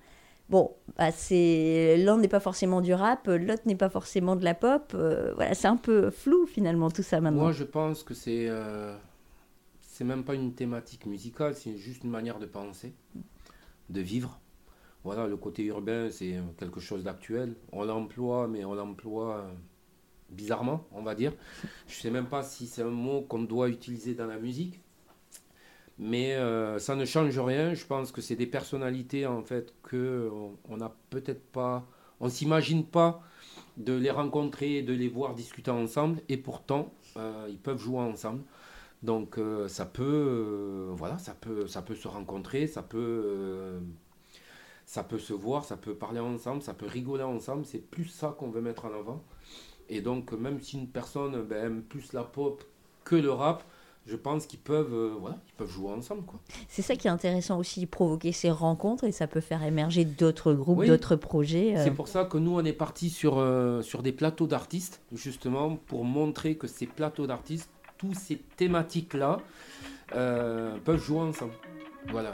bon, 0.49 0.71
bah, 0.97 1.11
c'est 1.11 1.97
l'un 1.97 2.17
n'est 2.17 2.29
pas 2.29 2.39
forcément 2.39 2.79
du 2.79 2.93
rap, 2.93 3.27
l'autre 3.27 3.63
n'est 3.65 3.75
pas 3.75 3.89
forcément 3.89 4.37
de 4.37 4.45
la 4.45 4.53
pop. 4.53 4.93
euh, 4.93 5.33
voilà, 5.35 5.53
c'est 5.55 5.67
un 5.67 5.75
peu 5.75 6.09
flou 6.09 6.45
finalement 6.45 6.89
tout 6.89 7.03
ça 7.03 7.19
maintenant. 7.19 7.41
Moi, 7.41 7.51
je 7.51 7.65
pense 7.65 8.03
que 8.03 8.13
c'est 8.13 8.45
euh, 8.47 8.95
c'est 10.01 10.07
même 10.07 10.23
pas 10.23 10.33
une 10.33 10.55
thématique 10.55 11.05
musicale, 11.05 11.53
c'est 11.53 11.77
juste 11.77 12.03
une 12.03 12.09
manière 12.09 12.39
de 12.39 12.47
penser, 12.47 12.95
de 13.91 14.01
vivre. 14.01 14.39
Voilà, 15.03 15.27
le 15.27 15.37
côté 15.37 15.63
urbain, 15.65 16.09
c'est 16.09 16.39
quelque 16.57 16.79
chose 16.79 17.03
d'actuel. 17.03 17.55
On 17.71 17.83
l'emploie, 17.85 18.47
mais 18.47 18.65
on 18.65 18.73
l'emploie 18.73 19.37
euh, 19.37 19.51
bizarrement, 20.31 20.87
on 20.91 21.03
va 21.03 21.13
dire. 21.13 21.33
Je 21.87 21.93
sais 21.93 22.09
même 22.09 22.25
pas 22.25 22.41
si 22.41 22.65
c'est 22.65 22.81
un 22.81 22.89
mot 22.89 23.21
qu'on 23.21 23.43
doit 23.43 23.69
utiliser 23.69 24.15
dans 24.15 24.25
la 24.25 24.39
musique. 24.39 24.81
Mais 25.99 26.33
euh, 26.33 26.79
ça 26.79 26.95
ne 26.95 27.05
change 27.05 27.37
rien. 27.39 27.73
Je 27.73 27.85
pense 27.85 28.11
que 28.11 28.21
c'est 28.21 28.35
des 28.35 28.47
personnalités 28.47 29.25
en 29.27 29.43
fait 29.43 29.73
que 29.83 30.31
on- 30.69 30.77
n'a 30.77 30.91
peut-être 31.11 31.43
pas, 31.51 31.85
on 32.19 32.29
s'imagine 32.29 32.85
pas 32.85 33.21
de 33.77 33.93
les 33.93 34.11
rencontrer, 34.11 34.81
de 34.81 34.93
les 34.93 35.07
voir 35.09 35.35
discuter 35.35 35.71
ensemble, 35.71 36.21
et 36.29 36.37
pourtant 36.37 36.91
euh, 37.17 37.47
ils 37.49 37.59
peuvent 37.59 37.79
jouer 37.79 37.99
ensemble. 37.99 38.43
Donc 39.03 39.37
euh, 39.37 39.67
ça 39.67 39.85
peut, 39.85 40.03
euh, 40.03 40.89
voilà, 40.91 41.17
ça 41.17 41.33
peut, 41.33 41.67
ça 41.67 41.81
peut 41.81 41.95
se 41.95 42.07
rencontrer, 42.07 42.67
ça 42.67 42.83
peut, 42.83 42.97
euh, 43.25 43.79
ça 44.85 45.03
peut 45.03 45.17
se 45.17 45.33
voir, 45.33 45.65
ça 45.65 45.75
peut 45.75 45.95
parler 45.95 46.19
ensemble, 46.19 46.61
ça 46.61 46.73
peut 46.73 46.85
rigoler 46.85 47.23
ensemble. 47.23 47.65
C'est 47.65 47.79
plus 47.79 48.05
ça 48.05 48.35
qu'on 48.37 48.49
veut 48.51 48.61
mettre 48.61 48.85
en 48.85 48.93
avant. 48.93 49.23
Et 49.89 50.01
donc 50.01 50.33
même 50.33 50.61
si 50.61 50.77
une 50.77 50.87
personne 50.87 51.41
ben, 51.41 51.65
aime 51.65 51.81
plus 51.81 52.13
la 52.13 52.23
pop 52.23 52.63
que 53.03 53.15
le 53.15 53.31
rap, 53.31 53.63
je 54.05 54.15
pense 54.15 54.45
qu'ils 54.45 54.59
peuvent, 54.59 55.15
voilà, 55.19 55.37
ils 55.47 55.53
peuvent 55.53 55.69
jouer 55.69 55.91
ensemble, 55.91 56.23
quoi. 56.23 56.39
C'est 56.67 56.81
ça 56.81 56.95
qui 56.95 57.07
est 57.07 57.11
intéressant 57.11 57.59
aussi, 57.59 57.85
provoquer 57.85 58.31
ces 58.31 58.49
rencontres 58.49 59.03
et 59.03 59.11
ça 59.11 59.27
peut 59.27 59.41
faire 59.41 59.63
émerger 59.63 60.05
d'autres 60.05 60.53
groupes, 60.53 60.79
Oui. 60.79 60.87
d'autres 60.87 61.15
projets. 61.15 61.75
C'est 61.83 61.91
pour 61.91 62.07
ça 62.07 62.25
que 62.25 62.37
nous, 62.37 62.55
on 62.55 62.65
est 62.65 62.73
parti 62.73 63.09
sur, 63.11 63.33
sur 63.83 64.01
des 64.01 64.11
plateaux 64.11 64.47
d'artistes, 64.47 65.01
justement, 65.11 65.75
pour 65.75 66.03
montrer 66.03 66.55
que 66.55 66.65
ces 66.67 66.87
plateaux 66.87 67.27
d'artistes, 67.27 67.69
tous 68.01 68.13
ces 68.15 68.37
thématiques-là, 68.57 69.37
euh, 70.15 70.75
peuvent 70.83 71.01
jouer 71.03 71.19
ensemble. 71.21 71.53
Voilà. 72.09 72.31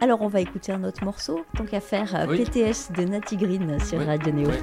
Alors 0.00 0.22
on 0.22 0.28
va 0.28 0.40
écouter 0.40 0.72
un 0.72 0.84
autre 0.84 1.04
morceau, 1.04 1.44
tant 1.56 1.64
qu'à 1.64 1.80
faire 1.80 2.14
euh, 2.14 2.26
Oui. 2.28 2.44
PTS 2.44 2.92
de 2.96 3.04
Natty 3.04 3.36
Green 3.36 3.78
sur 3.80 4.04
Radio 4.06 4.32
Néo. 4.32 4.48
ouais, 4.48 4.62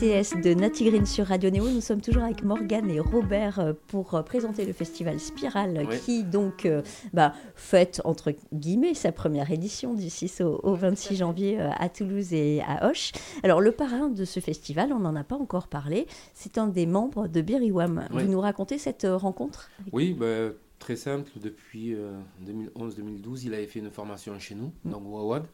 de 0.00 0.54
Natty 0.54 0.84
Green 0.84 1.06
sur 1.06 1.26
Radio 1.26 1.50
Néo. 1.50 1.68
Nous 1.68 1.80
sommes 1.80 2.00
toujours 2.00 2.22
avec 2.22 2.44
Morgane 2.44 2.88
et 2.88 3.00
Robert 3.00 3.58
euh, 3.58 3.72
pour 3.88 4.14
euh, 4.14 4.22
présenter 4.22 4.64
le 4.64 4.72
festival 4.72 5.18
Spiral 5.18 5.88
qui 6.04 6.22
donc 6.22 6.66
euh, 6.66 6.82
bah, 7.12 7.34
fête 7.56 8.00
entre 8.04 8.32
guillemets 8.52 8.94
sa 8.94 9.10
première 9.10 9.50
édition 9.50 9.94
du 9.94 10.08
6 10.08 10.42
au, 10.42 10.74
26 10.74 11.16
janvier 11.16 11.58
à 11.58 11.88
Toulouse 11.88 12.32
et 12.32 12.62
à 12.64 12.88
Hoche. 12.88 13.10
Alors 13.42 13.60
le 13.60 13.72
parrain 13.72 14.08
de 14.08 14.24
ce 14.24 14.38
festival, 14.38 14.92
on 14.92 15.00
n'en 15.00 15.16
a 15.16 15.24
pas 15.24 15.36
encore 15.36 15.66
parlé, 15.66 16.06
c'est 16.32 16.58
un 16.58 16.68
des 16.68 16.86
membres 16.86 17.26
de 17.26 17.40
Biriwam. 17.40 18.06
Vous 18.12 18.22
nous 18.22 18.40
racontez 18.40 18.78
cette 18.78 19.04
rencontre 19.04 19.68
Oui, 19.92 20.12
bah, 20.12 20.50
très 20.78 20.94
simple. 20.94 21.28
Depuis 21.42 21.96
2011-2012, 22.46 23.46
il 23.46 23.54
avait 23.54 23.66
fait 23.66 23.80
une 23.80 23.90
formation 23.90 24.38
chez 24.38 24.54
nous, 24.54 24.70
mm. 24.84 24.90
dans 24.92 25.00
Wawad. 25.00 25.44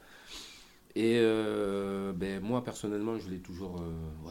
Et 0.96 1.18
euh, 1.20 2.12
ben, 2.12 2.40
moi, 2.40 2.62
personnellement, 2.62 3.18
je 3.18 3.28
l'ai 3.28 3.38
toujours, 3.38 3.80
euh, 3.80 4.30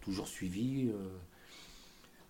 toujours 0.00 0.28
suivi. 0.28 0.90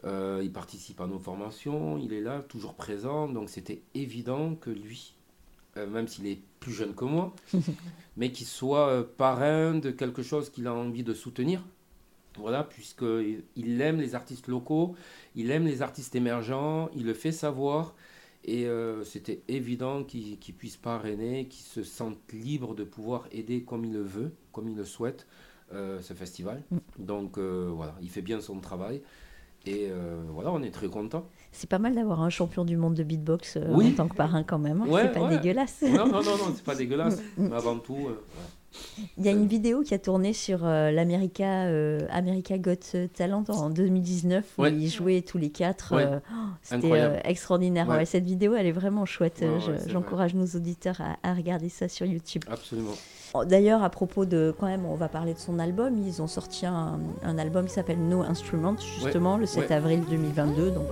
Euh, 0.05 0.41
il 0.43 0.51
participe 0.51 1.01
à 1.01 1.07
nos 1.07 1.19
formations, 1.19 1.99
il 1.99 2.13
est 2.15 2.23
là, 2.23 2.41
toujours 2.41 2.75
présent. 2.75 3.29
Donc 3.29 3.51
c'était 3.51 3.83
évident 3.95 4.55
que 4.55 4.71
lui, 4.71 5.15
même 5.77 6.09
s'il 6.09 6.27
est 6.27 6.41
plus 6.59 6.73
jeune 6.73 6.95
que 6.95 7.05
moi, 7.05 7.35
mais 8.17 8.33
qu'il 8.33 8.47
soit 8.47 9.07
parrain 9.17 9.75
de 9.75 9.91
quelque 9.91 10.23
chose 10.23 10.49
qu'il 10.49 10.67
a 10.67 10.75
envie 10.75 11.05
de 11.05 11.13
soutenir. 11.13 11.63
Voilà, 12.39 12.65
puisqu'il 12.65 13.81
aime 13.81 14.01
les 14.01 14.15
artistes 14.15 14.49
locaux, 14.49 14.95
il 15.35 15.51
aime 15.51 15.67
les 15.67 15.83
artistes 15.83 16.15
émergents, 16.15 16.89
il 16.95 17.05
le 17.05 17.13
fait 17.13 17.33
savoir. 17.33 17.95
Et 18.45 18.67
euh, 18.67 19.05
c'était 19.05 19.43
évident 19.49 20.03
qu'il 20.03 20.39
qu 20.39 20.53
puisse 20.53 20.77
parrainer, 20.77 21.47
qu'il 21.47 21.65
se 21.65 21.83
sente 21.83 22.19
libre 22.33 22.75
de 22.75 22.85
pouvoir 22.85 23.27
aider 23.33 23.63
comme 23.65 23.85
il 23.85 23.93
le 23.93 24.03
veut, 24.03 24.35
comme 24.53 24.69
il 24.69 24.77
le 24.77 24.85
souhaite, 24.85 25.27
euh, 25.73 26.01
ce 26.01 26.15
festival. 26.15 26.63
Mm. 26.71 26.79
Donc 26.99 27.39
euh, 27.39 27.71
voilà, 27.75 27.95
il 28.01 28.09
fait 28.09 28.23
bien 28.23 28.41
son 28.41 28.61
travail. 28.61 29.03
Et 29.67 29.91
voilà, 30.31 30.53
on 30.53 30.63
est 30.63 30.71
très 30.71 30.89
content. 30.89 31.29
C'est 31.53 31.69
pas 31.69 31.79
mal 31.79 31.95
d'avoir 31.95 32.23
un 32.23 32.31
champion 32.31 32.65
du 32.65 32.79
monde 32.79 32.95
de 32.95 33.03
beatbox 33.03 33.59
en 33.59 33.93
tant 33.93 34.09
que 34.09 34.15
parrain 34.15 34.43
quand 34.43 34.59
même. 34.59 34.81
Hein. 34.81 34.87
c'est 34.91 35.13
pas 35.13 35.29
dégueulasse. 35.29 35.83
Non, 35.83 36.07
non, 36.07 36.23
non, 36.23 36.39
non 36.39 36.53
c'est 36.55 36.65
pas 36.65 36.75
dégueulasse. 36.75 37.21
Mm, 37.37 37.45
mm. 37.45 37.49
Mais 37.51 37.57
avant 37.57 37.79
tout, 37.79 38.09
il 39.19 39.25
y 39.25 39.29
a 39.29 39.33
une 39.33 39.47
vidéo 39.47 39.83
qui 39.83 39.95
a 39.95 39.99
tourné 39.99 40.33
sur 40.33 40.61
euh, 40.65 40.91
l'America 40.91 41.65
euh, 41.65 42.01
America 42.11 42.57
Got 42.59 43.09
Talent 43.15 43.45
en 43.49 43.71
2019 43.71 44.45
où 44.59 44.67
ils 44.67 44.89
jouaient 44.89 45.23
tous 45.23 45.39
les 45.39 45.51
quatre. 45.51 45.95
Euh, 45.95 46.19
oh, 46.33 46.37
c'était 46.63 47.21
extraordinaire. 47.25 47.89
cette 48.05 48.25
vidéo, 48.25 48.55
elle 48.55 48.67
est 48.67 48.73
vraiment 48.73 49.07
chouette. 49.07 49.45
J'encourage 49.87 50.35
nos 50.35 50.47
auditeurs 50.47 51.01
à, 51.23 51.35
regarder 51.35 51.69
ça 51.69 51.89
sur 51.89 52.07
YouTube. 52.07 52.43
Absolument. 52.51 52.95
Oh, 53.33 53.45
d'ailleurs, 53.45 53.85
à 53.85 53.91
propos 53.91 54.25
de, 54.25 54.53
quand 54.59 54.67
même, 54.67 54.85
on 54.85 54.97
va 54.97 55.09
parler 55.09 55.35
de 55.35 55.39
son 55.39 55.59
album. 55.61 55.97
Ils 56.05 56.21
ont 56.21 56.27
sorti 56.27 56.67
un, 56.67 56.99
album 57.23 57.67
qui 57.67 57.75
s'appelle 57.75 58.01
No 58.01 58.23
Instruments, 58.23 58.77
justement, 58.79 59.37
le 59.37 59.47
7 59.47 59.71
avril 59.71 60.03
2022. 60.11 60.71
Donc, 60.71 60.89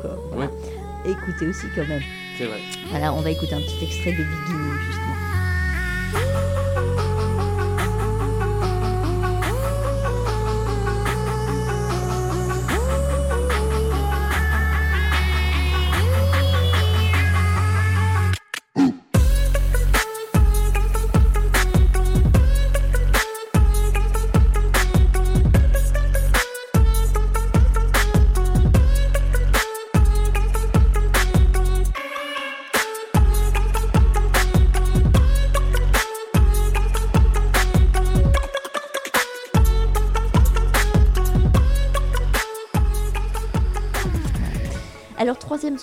écoutez 1.05 1.49
aussi 1.49 1.67
quand 1.75 1.87
même. 1.87 2.03
C'est 2.39 2.47
vrai. 2.47 2.61
Voilà, 2.91 3.13
on 3.13 3.21
va 3.21 3.31
écouter 3.31 3.55
un 3.55 3.61
petit 3.61 3.85
extrait 3.85 4.13
de 4.13 4.23
Beginning, 4.23 4.79
justement. 4.87 6.48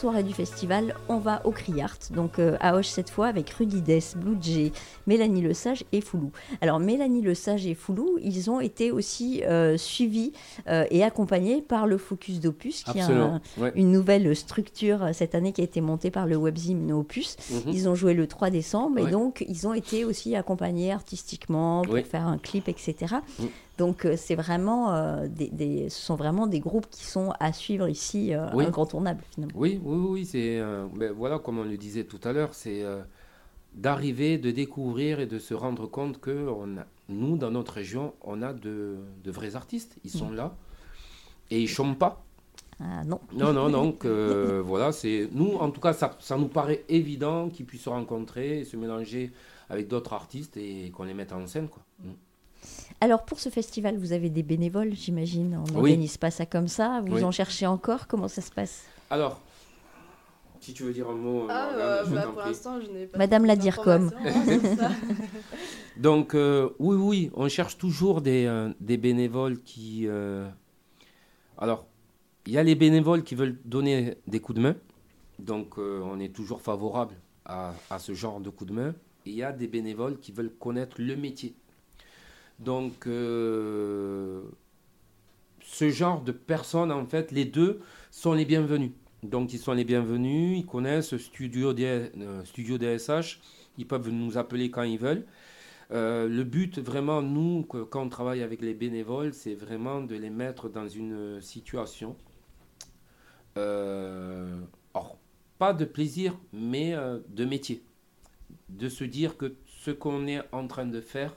Soirée 0.05 0.21
du 0.21 0.35
festival, 0.35 0.93
on 1.09 1.17
va 1.17 1.41
au 1.45 1.51
Criart, 1.51 1.97
donc 2.11 2.37
euh, 2.37 2.57
à 2.59 2.75
Hoche 2.75 2.89
cette 2.89 3.09
fois 3.09 3.25
avec 3.25 3.49
Rudy 3.49 3.81
Dess, 3.81 4.15
Blue 4.15 4.37
Jay, 4.39 4.71
Mélanie 5.07 5.41
Lesage 5.41 5.83
et 5.91 5.99
Foulou. 5.99 6.31
Alors 6.61 6.79
Mélanie 6.79 7.23
Lesage 7.23 7.65
et 7.65 7.73
Foulou, 7.73 8.19
ils 8.21 8.51
ont 8.51 8.59
été 8.59 8.91
aussi 8.91 9.41
euh, 9.45 9.77
suivis 9.77 10.31
euh, 10.67 10.85
et 10.91 11.03
accompagnés 11.03 11.63
par 11.63 11.87
le 11.87 11.97
Focus 11.97 12.39
d'Opus, 12.39 12.83
qui 12.83 12.99
est 12.99 13.71
une 13.73 13.91
nouvelle 13.91 14.35
structure 14.35 15.09
cette 15.11 15.33
année 15.33 15.53
qui 15.53 15.61
a 15.61 15.63
été 15.63 15.81
montée 15.81 16.11
par 16.11 16.27
le 16.27 16.35
webzine 16.35 16.91
Opus. 16.91 17.35
Mhm. 17.49 17.73
Ils 17.73 17.89
ont 17.89 17.95
joué 17.95 18.13
le 18.13 18.27
3 18.27 18.51
décembre 18.51 18.99
et 18.99 19.09
donc 19.09 19.43
ils 19.49 19.67
ont 19.67 19.73
été 19.73 20.05
aussi 20.05 20.35
accompagnés 20.35 20.93
artistiquement 20.93 21.81
pour 21.81 21.97
faire 21.97 22.27
un 22.27 22.37
clip, 22.37 22.69
etc. 22.69 23.15
Donc 23.77 24.05
euh, 24.05 24.15
c'est 24.17 24.35
vraiment 24.35 24.93
euh, 24.93 25.27
des, 25.27 25.89
ce 25.89 26.01
sont 26.01 26.15
vraiment 26.15 26.47
des 26.47 26.59
groupes 26.59 26.87
qui 26.89 27.03
sont 27.05 27.33
à 27.39 27.51
suivre 27.51 27.87
ici 27.89 28.33
euh, 28.33 28.47
incontournables 28.51 29.23
finalement. 29.31 29.55
Oui, 29.57 29.79
oui, 29.83 29.97
oui, 30.09 30.25
c'est 30.25 30.61
ben, 30.95 31.11
voilà 31.11 31.39
comme 31.39 31.59
on 31.59 31.63
le 31.63 31.77
disait 31.77 32.05
tout 32.05 32.19
à 32.23 32.31
l'heure, 32.31 32.53
c'est 32.53 32.83
d'arriver, 33.73 34.37
de 34.37 34.51
découvrir 34.51 35.19
et 35.19 35.25
de 35.25 35.39
se 35.39 35.53
rendre 35.53 35.87
compte 35.87 36.19
que 36.21 36.47
on 36.47 36.77
a, 36.77 36.85
nous, 37.09 37.37
dans 37.37 37.51
notre 37.51 37.73
région, 37.73 38.13
on 38.21 38.41
a 38.41 38.53
de, 38.53 38.97
de 39.23 39.31
vrais 39.31 39.55
artistes. 39.55 39.97
Ils 40.03 40.11
sont 40.11 40.31
là 40.31 40.55
et 41.51 41.61
ils 41.61 41.67
chantent 41.67 41.99
pas. 41.99 42.23
Ah 42.79 43.03
non. 43.03 43.19
Non, 43.33 43.53
non, 43.53 43.69
donc 43.83 44.05
euh, 44.05 44.61
voilà, 44.65 44.91
c'est 44.91 45.29
nous, 45.31 45.55
en 45.55 45.71
tout 45.71 45.81
cas, 45.81 45.93
ça, 45.93 46.15
ça 46.19 46.37
nous 46.37 46.47
paraît 46.47 46.83
évident 46.89 47.49
qu'ils 47.49 47.65
puissent 47.65 47.83
se 47.83 47.89
rencontrer 47.89 48.59
et 48.59 48.65
se 48.65 48.75
mélanger 48.77 49.31
avec 49.69 49.87
d'autres 49.87 50.13
artistes 50.13 50.57
et 50.57 50.91
qu'on 50.91 51.03
les 51.03 51.13
mette 51.13 51.33
en 51.33 51.45
scène, 51.47 51.69
quoi. 51.69 51.83
Mm. 52.03 52.09
Alors 53.01 53.23
pour 53.25 53.39
ce 53.39 53.49
festival, 53.49 53.97
vous 53.97 54.13
avez 54.13 54.29
des 54.29 54.43
bénévoles, 54.43 54.93
j'imagine. 54.93 55.57
On 55.57 55.63
Oui. 55.69 55.73
n'organise 55.91 56.17
pas 56.17 56.31
ça 56.31 56.45
comme 56.45 56.67
ça. 56.67 57.01
Vous 57.05 57.15
Oui. 57.17 57.23
en 57.23 57.31
cherchez 57.31 57.65
encore 57.67 58.07
Comment 58.07 58.27
ça 58.27 58.41
se 58.41 58.51
passe? 58.51 58.85
Alors, 59.09 59.39
si 60.61 60.73
tu 60.73 60.83
veux 60.83 60.93
dire 60.93 61.09
un 61.09 61.13
mot, 61.15 61.45
Ah, 61.49 61.67
Morgane, 61.69 61.81
euh, 61.81 62.05
je 62.05 62.15
bah, 62.15 62.23
t'en 62.23 62.31
pour 62.31 62.41
l'instant, 62.41 62.79
je 62.81 62.91
n'ai 62.91 63.05
pas. 63.05 63.17
Madame 63.19 63.45
la 63.45 63.55
Dircom. 63.55 64.11
hein. 64.25 64.89
Donc, 65.97 66.33
euh, 66.35 66.69
oui, 66.79 66.95
oui, 66.97 67.31
on 67.35 67.47
cherche 67.47 67.77
toujours 67.77 68.21
des, 68.21 68.45
euh, 68.45 68.71
des 68.79 68.97
bénévoles 68.97 69.61
qui. 69.61 70.07
euh, 70.07 70.47
Alors, 71.57 71.85
il 72.45 72.53
y 72.53 72.57
a 72.57 72.63
les 72.63 72.75
bénévoles 72.75 73.23
qui 73.23 73.35
veulent 73.35 73.57
donner 73.65 74.15
des 74.27 74.39
coups 74.39 74.57
de 74.57 74.61
main. 74.63 74.75
Donc, 75.39 75.77
euh, 75.77 76.01
on 76.03 76.19
est 76.19 76.33
toujours 76.33 76.61
favorable 76.61 77.15
à, 77.45 77.73
à 77.89 77.99
ce 77.99 78.13
genre 78.13 78.39
de 78.39 78.49
coups 78.49 78.71
de 78.71 78.75
main. 78.75 78.89
Et 79.25 79.31
il 79.31 79.35
y 79.35 79.43
a 79.43 79.51
des 79.51 79.67
bénévoles 79.67 80.19
qui 80.19 80.31
veulent 80.31 80.53
connaître 80.59 80.97
le 80.99 81.15
métier. 81.15 81.55
Donc, 82.59 83.07
euh, 83.07 84.41
ce 85.61 85.89
genre 85.89 86.21
de 86.21 86.31
personnes, 86.31 86.91
en 86.91 87.05
fait, 87.05 87.31
les 87.31 87.45
deux 87.45 87.81
sont 88.11 88.33
les 88.33 88.45
bienvenus. 88.45 88.91
Donc, 89.23 89.53
ils 89.53 89.59
sont 89.59 89.73
les 89.73 89.83
bienvenus, 89.83 90.59
ils 90.59 90.65
connaissent 90.65 91.17
Studio, 91.17 91.73
euh, 91.77 92.45
Studio 92.45 92.77
DSH, 92.77 93.39
ils 93.77 93.87
peuvent 93.87 94.09
nous 94.09 94.37
appeler 94.37 94.69
quand 94.71 94.83
ils 94.83 94.99
veulent. 94.99 95.25
Euh, 95.91 96.27
le 96.27 96.43
but, 96.43 96.79
vraiment, 96.79 97.21
nous, 97.21 97.63
quand 97.63 98.03
on 98.03 98.09
travaille 98.09 98.41
avec 98.41 98.61
les 98.61 98.73
bénévoles, 98.73 99.33
c'est 99.33 99.55
vraiment 99.55 100.01
de 100.01 100.15
les 100.15 100.29
mettre 100.29 100.69
dans 100.69 100.87
une 100.87 101.41
situation. 101.41 102.15
or, 104.93 105.17
pas 105.57 105.73
de 105.73 105.85
plaisir, 105.85 106.37
mais 106.53 106.95
de 107.29 107.45
métier. 107.45 107.83
De 108.69 108.89
se 108.89 109.03
dire 109.03 109.37
que 109.37 109.55
ce 109.65 109.91
qu'on 109.91 110.27
est 110.27 110.41
en 110.51 110.67
train 110.67 110.85
de 110.85 111.01
faire, 111.01 111.33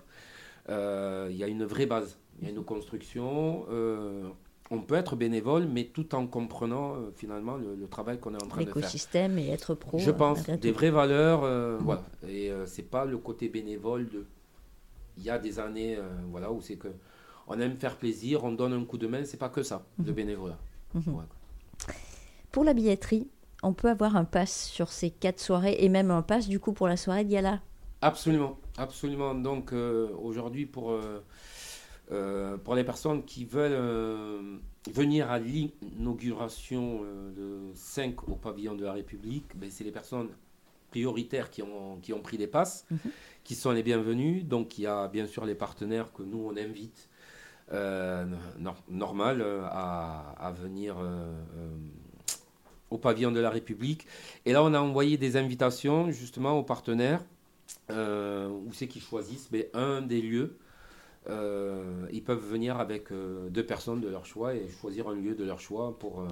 il 0.68 1.36
y 1.36 1.44
a 1.44 1.46
une 1.48 1.64
vraie 1.64 1.86
base, 1.86 2.18
il 2.40 2.46
y 2.46 2.50
a 2.50 2.54
une 2.54 2.64
construction. 2.64 3.66
euh, 3.70 4.28
on 4.70 4.82
peut 4.82 4.96
être 4.96 5.16
bénévole, 5.16 5.66
mais 5.66 5.84
tout 5.84 6.14
en 6.14 6.26
comprenant 6.26 6.94
euh, 6.94 7.10
finalement 7.16 7.56
le, 7.56 7.74
le 7.74 7.88
travail 7.88 8.18
qu'on 8.18 8.34
est 8.34 8.42
en 8.42 8.46
train 8.46 8.60
de 8.60 8.66
faire. 8.66 8.74
L'écosystème 8.76 9.38
et 9.38 9.48
être 9.48 9.74
pro. 9.74 9.98
Je 9.98 10.10
euh, 10.10 10.12
pense 10.12 10.44
des 10.46 10.72
vraies 10.72 10.90
valeurs, 10.90 11.42
euh, 11.42 11.78
voilà. 11.80 12.02
Et 12.28 12.50
euh, 12.50 12.66
c'est 12.66 12.82
pas 12.82 13.06
le 13.06 13.16
côté 13.16 13.48
bénévole 13.48 14.08
de. 14.10 14.26
Il 15.16 15.24
y 15.24 15.30
a 15.30 15.38
des 15.38 15.58
années, 15.58 15.96
euh, 15.96 16.02
voilà, 16.30 16.52
où 16.52 16.60
c'est 16.60 16.76
que 16.76 16.88
on 17.46 17.58
aime 17.58 17.76
faire 17.76 17.96
plaisir, 17.96 18.44
on 18.44 18.52
donne 18.52 18.74
un 18.74 18.84
coup 18.84 18.98
de 18.98 19.06
main. 19.06 19.24
C'est 19.24 19.38
pas 19.38 19.48
que 19.48 19.62
ça, 19.62 19.86
le 20.04 20.12
bénévolat. 20.12 20.58
Mhm. 20.92 21.14
Ouais. 21.14 21.94
Pour 22.52 22.62
la 22.64 22.74
billetterie, 22.74 23.26
on 23.62 23.72
peut 23.72 23.88
avoir 23.88 24.16
un 24.16 24.24
pass 24.24 24.66
sur 24.66 24.92
ces 24.92 25.08
quatre 25.10 25.40
soirées 25.40 25.76
et 25.80 25.88
même 25.88 26.10
un 26.10 26.20
pass 26.22 26.46
du 26.46 26.60
coup 26.60 26.72
pour 26.74 26.88
la 26.88 26.98
soirée 26.98 27.24
de 27.24 27.30
gala. 27.30 27.60
Absolument, 28.02 28.58
absolument. 28.78 29.34
Donc 29.34 29.72
euh, 29.72 30.08
aujourd'hui, 30.22 30.66
pour, 30.66 30.92
euh, 30.92 31.22
euh, 32.12 32.56
pour 32.56 32.74
les 32.74 32.84
personnes 32.84 33.24
qui 33.24 33.44
veulent 33.44 33.72
euh, 33.74 34.56
venir 34.92 35.30
à 35.30 35.38
l'inauguration 35.38 37.02
de 37.36 37.70
5 37.74 38.28
au 38.28 38.36
pavillon 38.36 38.74
de 38.74 38.84
la 38.84 38.92
République, 38.92 39.56
ben, 39.56 39.70
c'est 39.70 39.84
les 39.84 39.92
personnes 39.92 40.30
prioritaires 40.90 41.50
qui 41.50 41.62
ont, 41.62 41.98
qui 42.00 42.12
ont 42.14 42.20
pris 42.20 42.38
des 42.38 42.46
passes, 42.46 42.86
Mhm. 42.90 42.98
qui 43.44 43.54
sont 43.54 43.72
les 43.72 43.82
bienvenus. 43.82 44.44
Donc 44.44 44.78
il 44.78 44.82
y 44.82 44.86
a 44.86 45.08
bien 45.08 45.26
sûr 45.26 45.44
les 45.44 45.54
partenaires 45.54 46.12
que 46.12 46.22
nous 46.22 46.38
on 46.50 46.56
invite, 46.56 47.08
nor- 47.70 48.82
normal, 48.88 49.44
à, 49.70 50.30
à 50.38 50.50
venir 50.52 50.96
au 52.90 52.96
pavillon 52.96 53.30
de 53.32 53.40
la 53.40 53.50
République. 53.50 54.06
Et 54.46 54.52
là 54.52 54.62
on 54.64 54.72
a 54.72 54.80
envoyé 54.80 55.18
des 55.18 55.36
invitations 55.36 56.10
justement 56.10 56.58
aux 56.58 56.62
partenaires 56.62 57.20
où 57.90 58.72
c'est 58.72 58.86
qu'ils 58.88 59.02
choisissent 59.02 59.48
mais 59.52 59.70
un 59.74 60.02
des 60.02 60.20
lieux. 60.22 60.56
Euh, 61.28 62.06
ils 62.12 62.22
peuvent 62.22 62.44
venir 62.44 62.78
avec 62.78 63.12
euh, 63.12 63.48
deux 63.50 63.66
personnes 63.66 64.00
de 64.00 64.08
leur 64.08 64.24
choix 64.24 64.54
et 64.54 64.66
choisir 64.80 65.08
un 65.08 65.14
lieu 65.14 65.34
de 65.34 65.44
leur 65.44 65.60
choix 65.60 65.98
pour, 65.98 66.20
euh, 66.22 66.28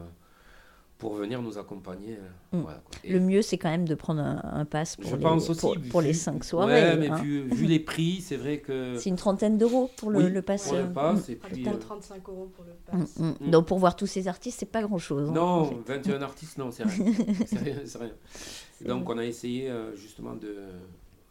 pour 0.96 1.12
venir 1.14 1.42
nous 1.42 1.58
accompagner. 1.58 2.14
euh, 2.14 2.56
Mm. 2.56 2.60
voilà, 2.62 2.78
quoi. 2.78 2.94
Et 3.04 3.12
Le 3.12 3.20
mieux, 3.20 3.42
c'est 3.42 3.58
quand 3.58 3.68
même 3.68 3.86
de 3.86 3.94
prendre 3.94 4.20
un, 4.22 4.40
un 4.44 4.64
pass 4.64 4.96
pour, 4.96 5.10
je 5.10 5.16
les, 5.16 5.22
pense 5.22 5.50
aussi, 5.50 5.60
pour, 5.60 5.74
vu- 5.78 5.88
pour 5.90 6.00
les 6.00 6.14
cinq 6.14 6.44
soirées. 6.44 6.72
Ouais, 6.72 6.96
mais 6.96 7.10
hein. 7.10 7.16
vu, 7.20 7.42
vu 7.48 7.66
les 7.66 7.80
prix, 7.80 8.20
c'est 8.22 8.36
vrai 8.36 8.60
que. 8.60 8.96
C'est 8.98 9.10
une 9.10 9.16
trentaine 9.16 9.58
d'euros 9.58 9.90
pour 9.96 10.10
le, 10.10 10.18
Oui, 10.18 10.30
le 10.30 10.40
pass. 10.40 10.62
pour 10.68 10.74
le 10.76 10.84
euh, 10.84 10.86
pass, 10.86 11.28
et 11.28 11.34
puis, 11.36 11.62
total, 11.64 11.74
euh, 11.74 11.78
35 11.78 12.28
euros 12.28 12.50
pour 12.54 12.64
le 12.64 12.70
mm, 12.98 13.00
pass. 13.02 13.18
mm, 13.18 13.24
mm. 13.26 13.34
Mm. 13.48 13.50
Donc 13.50 13.66
pour 13.66 13.78
voir 13.78 13.96
tous 13.96 14.06
ces 14.06 14.28
artistes, 14.28 14.60
c'est 14.60 14.70
pas 14.70 14.80
grand-chose. 14.82 15.28
hein. 15.28 15.32
Non, 15.34 15.64
21 15.84 16.22
artistes, 16.22 16.56
non, 16.56 16.70
c'est 16.70 16.84
rien. 16.84 17.04
Donc 18.86 19.10
on 19.10 19.18
a 19.18 19.24
essayé 19.24 19.68
euh, 19.68 19.94
justement 19.96 20.34
de 20.34 20.54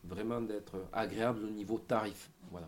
vraiment 0.08 0.42
d'être 0.42 0.76
agréable 0.94 1.46
au 1.46 1.50
niveau 1.52 1.80
tarif. 1.80 2.30
Voilà. 2.52 2.68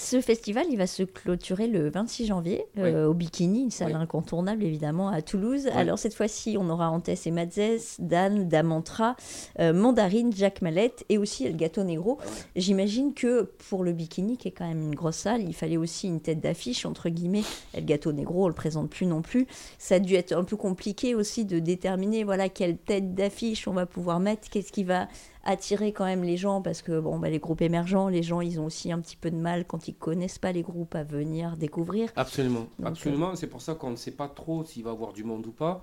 Ce 0.00 0.20
festival, 0.20 0.66
il 0.70 0.76
va 0.76 0.86
se 0.86 1.02
clôturer 1.02 1.66
le 1.66 1.90
26 1.90 2.26
janvier 2.26 2.66
euh, 2.78 3.06
au 3.08 3.14
Bikini, 3.14 3.62
une 3.62 3.72
salle 3.72 3.88
Oui. 3.88 3.94
incontournable 3.94 4.62
évidemment 4.62 5.08
à 5.08 5.22
Toulouse. 5.22 5.66
Alors 5.74 5.98
cette 5.98 6.14
fois-ci, 6.14 6.56
on 6.56 6.70
aura 6.70 6.88
en 6.88 7.00
tête 7.00 7.26
Madzès, 7.26 7.96
Dan, 7.98 8.48
Damantra, 8.48 9.16
euh, 9.58 9.72
Mandarine, 9.72 10.32
Jacques 10.32 10.62
Mallette 10.62 11.04
et 11.08 11.18
aussi 11.18 11.46
El 11.46 11.56
Gato 11.56 11.82
Negro. 11.82 12.18
Ouais. 12.18 12.26
J'imagine 12.54 13.12
que 13.12 13.50
pour 13.68 13.82
le 13.82 13.92
Bikini, 13.92 14.36
qui 14.36 14.46
est 14.46 14.52
quand 14.52 14.68
même 14.68 14.82
une 14.82 14.94
grosse 14.94 15.16
salle, 15.16 15.42
il 15.42 15.52
fallait 15.52 15.76
aussi 15.76 16.06
une 16.06 16.20
tête 16.20 16.38
d'affiche, 16.38 16.86
entre 16.86 17.08
guillemets. 17.08 17.42
El 17.74 17.84
Gato 17.84 18.12
Negro, 18.12 18.44
on 18.44 18.48
le 18.48 18.54
présente 18.54 18.90
plus 18.90 19.06
non 19.06 19.20
plus. 19.20 19.48
Ça 19.78 19.96
a 19.96 19.98
dû 19.98 20.14
être 20.14 20.32
un 20.32 20.44
peu 20.44 20.56
compliqué 20.56 21.16
aussi 21.16 21.44
de 21.44 21.58
déterminer 21.58 22.22
voilà, 22.22 22.48
quelle 22.48 22.76
tête 22.78 23.16
d'affiche 23.16 23.66
on 23.66 23.72
va 23.72 23.84
pouvoir 23.86 24.20
mettre, 24.20 24.48
qu'est-ce 24.48 24.70
qui 24.70 24.84
va 24.84 25.08
attirer 25.44 25.92
quand 25.92 26.04
même 26.04 26.24
les 26.24 26.36
gens, 26.36 26.62
parce 26.62 26.82
que 26.82 26.98
bon, 27.00 27.18
bah, 27.18 27.30
les 27.30 27.38
groupes 27.38 27.62
émergents, 27.62 28.08
les 28.08 28.22
gens, 28.22 28.40
ils 28.40 28.60
ont 28.60 28.66
aussi 28.66 28.92
un 28.92 29.00
petit 29.00 29.16
peu 29.16 29.30
de 29.30 29.36
mal 29.36 29.64
quand 29.66 29.88
ils 29.88 29.94
connaissent 29.94 30.38
pas 30.38 30.52
les 30.52 30.62
groupes 30.62 30.94
à 30.94 31.04
venir 31.04 31.56
découvrir. 31.56 32.10
Absolument, 32.16 32.66
Donc, 32.78 32.88
absolument. 32.88 33.34
C'est 33.36 33.46
pour 33.46 33.62
ça 33.62 33.74
qu'on 33.74 33.90
ne 33.90 33.96
sait 33.96 34.12
pas 34.12 34.28
trop 34.28 34.64
s'il 34.64 34.84
va 34.84 34.90
y 34.90 34.92
avoir 34.92 35.12
du 35.12 35.24
monde 35.24 35.46
ou 35.46 35.52
pas. 35.52 35.82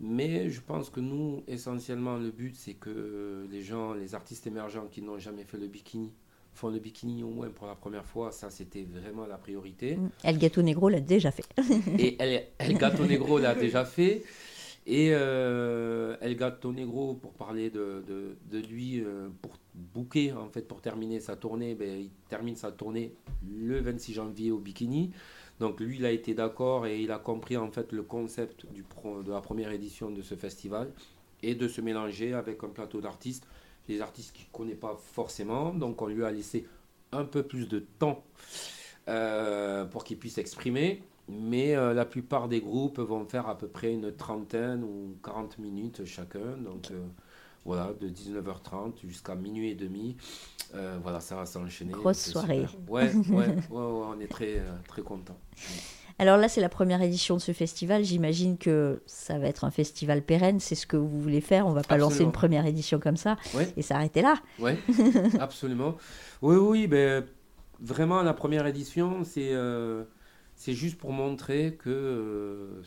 Mais 0.00 0.48
je 0.48 0.60
pense 0.60 0.88
que 0.88 1.00
nous, 1.00 1.42
essentiellement, 1.46 2.16
le 2.16 2.30
but, 2.30 2.56
c'est 2.56 2.72
que 2.72 2.88
euh, 2.88 3.46
les 3.50 3.62
gens, 3.62 3.92
les 3.92 4.14
artistes 4.14 4.46
émergents 4.46 4.86
qui 4.90 5.02
n'ont 5.02 5.18
jamais 5.18 5.44
fait 5.44 5.58
le 5.58 5.66
bikini, 5.66 6.10
font 6.54 6.68
le 6.68 6.78
bikini 6.78 7.22
au 7.22 7.28
moins 7.28 7.48
pour 7.50 7.66
la 7.66 7.74
première 7.74 8.04
fois. 8.06 8.32
Ça, 8.32 8.48
c'était 8.50 8.86
vraiment 8.90 9.26
la 9.26 9.36
priorité. 9.36 9.98
El 10.24 10.38
Gato 10.38 10.62
Negro 10.62 10.88
l'a 10.88 11.00
déjà 11.00 11.30
fait. 11.30 11.44
Et 11.98 12.16
El, 12.22 12.44
El 12.58 12.78
Gato 12.78 13.04
Negro 13.04 13.38
l'a 13.38 13.54
déjà 13.54 13.84
fait. 13.84 14.22
Et 14.86 15.10
euh, 15.12 16.16
El 16.20 16.36
Gato 16.36 16.72
Negro, 16.72 17.14
pour 17.14 17.32
parler 17.32 17.70
de, 17.70 18.02
de, 18.50 18.58
lui, 18.58 19.00
euh, 19.00 19.28
pour 19.42 19.52
booker, 19.74 20.32
en 20.32 20.48
fait, 20.48 20.62
pour 20.62 20.80
terminer 20.80 21.20
sa 21.20 21.36
tournée, 21.36 21.74
ben, 21.74 22.00
il 22.00 22.10
termine 22.28 22.56
sa 22.56 22.72
tournée 22.72 23.12
le 23.48 23.80
26 23.80 24.14
janvier 24.14 24.50
au 24.50 24.58
Bikini. 24.58 25.12
Donc 25.60 25.78
lui, 25.80 25.96
il 25.96 26.06
a 26.06 26.10
été 26.10 26.34
d'accord 26.34 26.86
et 26.86 27.00
il 27.02 27.12
a 27.12 27.18
compris 27.18 27.56
en 27.58 27.70
fait 27.70 27.92
le 27.92 28.02
concept 28.02 28.64
du 28.72 28.82
de 29.24 29.30
la 29.30 29.42
première 29.42 29.70
édition 29.70 30.10
de 30.10 30.22
ce 30.22 30.34
festival 30.34 30.90
et 31.42 31.54
de 31.54 31.68
se 31.68 31.82
mélanger 31.82 32.32
avec 32.32 32.64
un 32.64 32.68
plateau 32.68 33.02
d'artistes, 33.02 33.46
des 33.86 34.00
artistes 34.00 34.34
qu'il 34.34 34.46
ne 34.46 34.56
connaît 34.56 34.74
pas 34.74 34.96
forcément. 35.12 35.74
Donc 35.74 36.00
on 36.00 36.06
lui 36.06 36.24
a 36.24 36.30
laissé 36.30 36.66
un 37.12 37.24
peu 37.24 37.42
plus 37.42 37.68
de 37.68 37.80
temps 37.98 38.24
euh, 39.08 39.84
pour 39.84 40.04
qu'il 40.04 40.18
puisse 40.18 40.38
exprimer. 40.38 41.02
Mais 41.30 41.76
euh, 41.76 41.94
la 41.94 42.04
plupart 42.04 42.48
des 42.48 42.60
groupes 42.60 42.98
vont 42.98 43.24
faire 43.24 43.48
à 43.48 43.56
peu 43.56 43.68
près 43.68 43.92
une 43.92 44.12
trentaine 44.12 44.82
ou 44.82 45.16
40 45.22 45.58
minutes 45.58 46.04
chacun. 46.04 46.56
Donc 46.64 46.90
euh, 46.90 47.06
voilà, 47.64 47.92
de 48.00 48.08
19h30 48.08 49.06
jusqu'à 49.06 49.34
minuit 49.34 49.70
et 49.70 49.74
demi. 49.74 50.16
Euh, 50.74 50.98
voilà, 51.02 51.20
ça 51.20 51.36
va 51.36 51.46
s'enchaîner. 51.46 51.92
Grosse 51.92 52.30
soirée. 52.30 52.66
Ouais, 52.88 53.12
ouais, 53.30 53.30
ouais, 53.30 53.46
ouais, 53.46 53.56
on 53.70 54.20
est 54.20 54.30
très, 54.30 54.62
très 54.88 55.02
contents. 55.02 55.38
Alors 56.18 56.36
là, 56.36 56.48
c'est 56.48 56.60
la 56.60 56.68
première 56.68 57.00
édition 57.00 57.36
de 57.36 57.40
ce 57.40 57.52
festival. 57.52 58.04
J'imagine 58.04 58.58
que 58.58 59.02
ça 59.06 59.38
va 59.38 59.46
être 59.46 59.64
un 59.64 59.70
festival 59.70 60.20
pérenne. 60.22 60.60
C'est 60.60 60.74
ce 60.74 60.86
que 60.86 60.96
vous 60.98 61.20
voulez 61.20 61.40
faire. 61.40 61.66
On 61.66 61.72
va 61.72 61.82
pas 61.82 61.96
lancer 61.96 62.22
une 62.22 62.32
première 62.32 62.66
édition 62.66 63.00
comme 63.00 63.16
ça 63.16 63.36
Ouais. 63.54 63.68
et 63.76 63.82
s'arrêter 63.82 64.20
là. 64.20 64.34
Oui, 64.58 64.72
absolument. 65.40 65.96
Oui, 66.42 66.56
oui, 66.56 66.86
ben, 66.86 67.24
vraiment, 67.80 68.22
la 68.22 68.34
première 68.34 68.66
édition, 68.66 69.24
c'est 69.24 69.48
euh, 69.52 70.04
c'est 70.60 70.74
juste 70.74 70.98
pour 70.98 71.14
montrer 71.14 71.74
que 71.78 71.88
euh, 71.88 72.82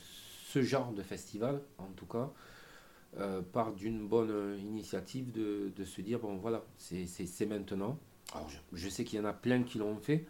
ce 0.52 0.62
genre 0.62 0.94
de 0.94 1.02
festival, 1.02 1.60
en 1.80 1.88
tout 1.96 2.06
cas, 2.06 2.32
euh, 3.18 3.42
part 3.42 3.74
d'une 3.74 4.08
bonne 4.08 4.60
initiative 4.60 5.32
de, 5.32 5.84
se 5.84 6.02
dire, 6.02 6.20
bon, 6.20 6.36
voilà, 6.36 6.64
c'est 6.78 7.48
maintenant. 7.48 7.98
Alors, 8.36 8.48
je, 8.74 8.90
sais 8.90 9.04
qu'il 9.04 9.18
y 9.18 9.22
en 9.24 9.26
a 9.26 9.34
plein 9.34 9.64
qui 9.64 9.80
l'ont 9.80 9.98
fait, 9.98 10.28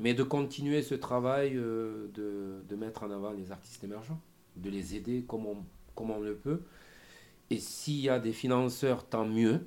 mais 0.00 0.14
de 0.14 0.24
continuer 0.24 0.82
ce 0.82 0.96
travail 0.96 1.52
euh, 1.54 2.08
de, 2.14 2.60
de 2.68 2.74
mettre 2.74 3.04
en 3.04 3.12
avant 3.12 3.30
les 3.30 3.52
artistes 3.52 3.84
émergents, 3.84 4.20
de 4.56 4.68
les 4.68 4.96
aider 4.96 5.22
comme 5.28 5.46
on, 5.46 5.64
comme 5.94 6.10
on 6.10 6.18
le 6.18 6.34
peut. 6.34 6.62
Et 7.50 7.60
s'il 7.60 8.00
y 8.00 8.08
a 8.08 8.18
des 8.18 8.32
financeurs, 8.32 9.08
tant 9.08 9.24
mieux. 9.24 9.64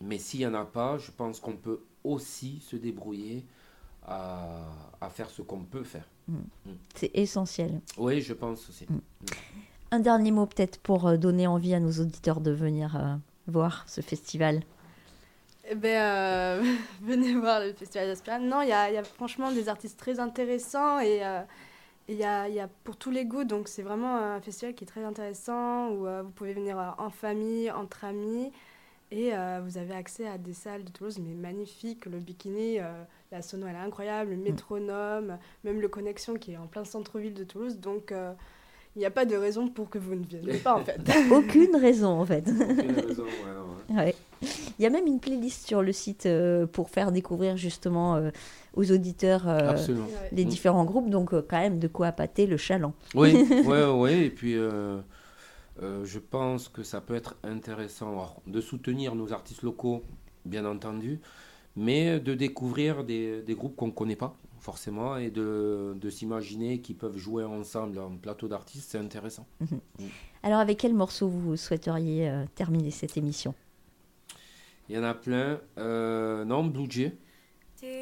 Mais 0.00 0.18
s'il 0.18 0.40
n'y 0.40 0.46
en 0.46 0.54
a 0.54 0.64
pas, 0.64 0.98
je 0.98 1.12
pense 1.12 1.38
qu'on 1.38 1.56
peut 1.56 1.84
aussi 2.02 2.58
se 2.58 2.74
débrouiller 2.74 3.44
à, 4.06 4.60
à 5.00 5.10
faire 5.10 5.30
ce 5.30 5.42
qu'on 5.42 5.60
peut 5.64 5.84
faire. 5.84 6.08
C'est 6.94 7.10
essentiel. 7.14 7.80
Oui, 7.98 8.20
je 8.20 8.34
pense 8.34 8.68
aussi. 8.68 8.86
Mm. 8.88 9.00
Un 9.92 10.00
dernier 10.00 10.30
mot 10.30 10.46
peut-être 10.46 10.78
pour 10.78 11.08
euh, 11.08 11.16
donner 11.16 11.46
envie 11.46 11.74
à 11.74 11.80
nos 11.80 11.90
auditeurs 11.90 12.40
de 12.40 12.52
venir 12.52 12.96
euh, 12.96 13.14
voir 13.48 13.84
ce 13.88 14.00
festival. 14.00 14.62
Eh 15.68 15.74
ben, 15.74 16.02
euh, 16.02 16.74
venez 17.02 17.34
voir 17.34 17.60
le 17.60 17.72
Festival 17.72 18.08
d'Aspirane. 18.08 18.48
Non, 18.48 18.62
il 18.62 18.68
y 18.68 18.72
a, 18.72 18.90
il 18.90 18.94
y 18.94 18.98
a 18.98 19.04
franchement 19.04 19.52
des 19.52 19.68
artistes 19.68 19.98
très 19.98 20.18
intéressants 20.18 21.00
et 21.00 21.24
euh, 21.24 21.42
il 22.08 22.16
y, 22.16 22.24
a, 22.24 22.48
il 22.48 22.54
y 22.54 22.60
a 22.60 22.68
pour 22.82 22.96
tous 22.96 23.10
les 23.10 23.24
goûts. 23.24 23.44
Donc, 23.44 23.68
c'est 23.68 23.82
vraiment 23.82 24.16
un 24.16 24.40
festival 24.40 24.74
qui 24.74 24.82
est 24.84 24.86
très 24.88 25.04
intéressant 25.04 25.90
où 25.90 26.06
euh, 26.06 26.22
vous 26.22 26.30
pouvez 26.30 26.54
venir 26.54 26.78
euh, 26.78 26.88
en 26.98 27.10
famille, 27.10 27.70
entre 27.70 28.04
amis. 28.04 28.50
Et 29.12 29.30
euh, 29.32 29.60
vous 29.64 29.78
avez 29.78 29.94
accès 29.94 30.26
à 30.26 30.38
des 30.38 30.52
salles 30.52 30.84
de 30.84 30.90
Toulouse, 30.90 31.18
mais 31.20 31.34
magnifiques. 31.34 32.06
Le 32.06 32.18
Bikini, 32.18 32.80
euh, 32.80 33.04
la 33.32 33.42
sono, 33.42 33.66
elle 33.66 33.76
est 33.76 33.78
incroyable. 33.78 34.30
Le 34.32 34.36
métronome, 34.36 35.38
même 35.64 35.80
le 35.80 35.88
Connexion 35.88 36.34
qui 36.34 36.52
est 36.52 36.56
en 36.56 36.66
plein 36.66 36.84
centre-ville 36.84 37.34
de 37.34 37.44
Toulouse. 37.44 37.78
Donc, 37.78 38.10
euh, 38.12 38.32
il 38.96 38.98
n'y 38.98 39.04
a 39.04 39.10
pas 39.10 39.24
de 39.24 39.36
raison 39.36 39.68
pour 39.68 39.88
que 39.88 39.98
vous 39.98 40.16
ne 40.16 40.24
veniez 40.24 40.58
pas, 40.58 40.74
en 40.74 40.84
fait. 40.84 40.98
Aucune 41.30 41.76
raison 41.76 42.08
en 42.20 42.26
fait. 42.26 42.44
Aucune 42.48 42.90
raison, 42.92 43.22
ouais, 43.24 43.54
non, 43.54 43.94
ouais. 43.96 44.04
Ouais. 44.04 44.14
Il 44.78 44.82
y 44.82 44.86
a 44.86 44.90
même 44.90 45.06
une 45.06 45.20
playlist 45.20 45.66
sur 45.66 45.82
le 45.82 45.92
site 45.92 46.26
euh, 46.26 46.66
pour 46.66 46.88
faire 46.90 47.12
découvrir 47.12 47.56
justement 47.56 48.16
euh, 48.16 48.30
aux 48.74 48.90
auditeurs 48.90 49.46
euh, 49.48 49.76
les 50.32 50.44
Mm. 50.44 50.48
différents 50.48 50.84
groupes, 50.84 51.10
donc 51.10 51.34
euh, 51.34 51.44
quand 51.48 51.58
même 51.60 51.78
de 51.78 51.88
quoi 51.88 52.10
pâter 52.12 52.46
le 52.46 52.56
chaland. 52.56 52.94
Oui, 53.14 53.34
ouais, 53.66 53.84
ouais, 53.86 54.24
et 54.26 54.30
puis 54.30 54.56
euh, 54.56 54.98
euh, 55.82 56.04
je 56.04 56.18
pense 56.18 56.68
que 56.68 56.82
ça 56.82 57.00
peut 57.00 57.14
être 57.14 57.36
intéressant 57.44 58.08
alors, 58.10 58.40
de 58.46 58.60
soutenir 58.60 59.14
nos 59.14 59.32
artistes 59.32 59.62
locaux, 59.62 60.02
bien 60.46 60.64
entendu, 60.64 61.20
mais 61.76 62.20
de 62.20 62.34
découvrir 62.34 63.04
des, 63.04 63.42
des 63.42 63.54
groupes 63.54 63.76
qu'on 63.76 63.86
ne 63.88 63.92
connaît 63.92 64.16
pas 64.16 64.34
forcément 64.60 65.16
et 65.16 65.30
de, 65.30 65.94
de 65.98 66.10
s'imaginer 66.10 66.80
qu'ils 66.80 66.96
peuvent 66.96 67.16
jouer 67.16 67.44
ensemble 67.44 67.98
en 67.98 68.16
plateau 68.16 68.46
d'artistes, 68.48 68.90
c'est 68.90 68.98
intéressant. 68.98 69.46
Alors 70.42 70.58
avec 70.60 70.78
quel 70.78 70.92
morceau 70.94 71.28
vous 71.28 71.56
souhaiteriez 71.56 72.28
euh, 72.28 72.44
terminer 72.54 72.90
cette 72.90 73.16
émission? 73.16 73.54
Il 74.88 74.96
y 74.96 74.98
en 74.98 75.04
a 75.04 75.14
plein. 75.14 75.60
Euh, 75.78 76.44
non, 76.44 76.64
Blue 76.64 76.90
Jay, 76.90 77.16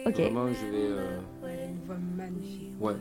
Ok. 0.06 0.14
vraiment, 0.14 0.48
je 0.48 0.66
vais... 0.66 0.88
euh, 0.88 1.20
Une 1.68 1.78
voix 1.86 1.96
magnifique. 2.16 2.72
ouais, 2.80 2.94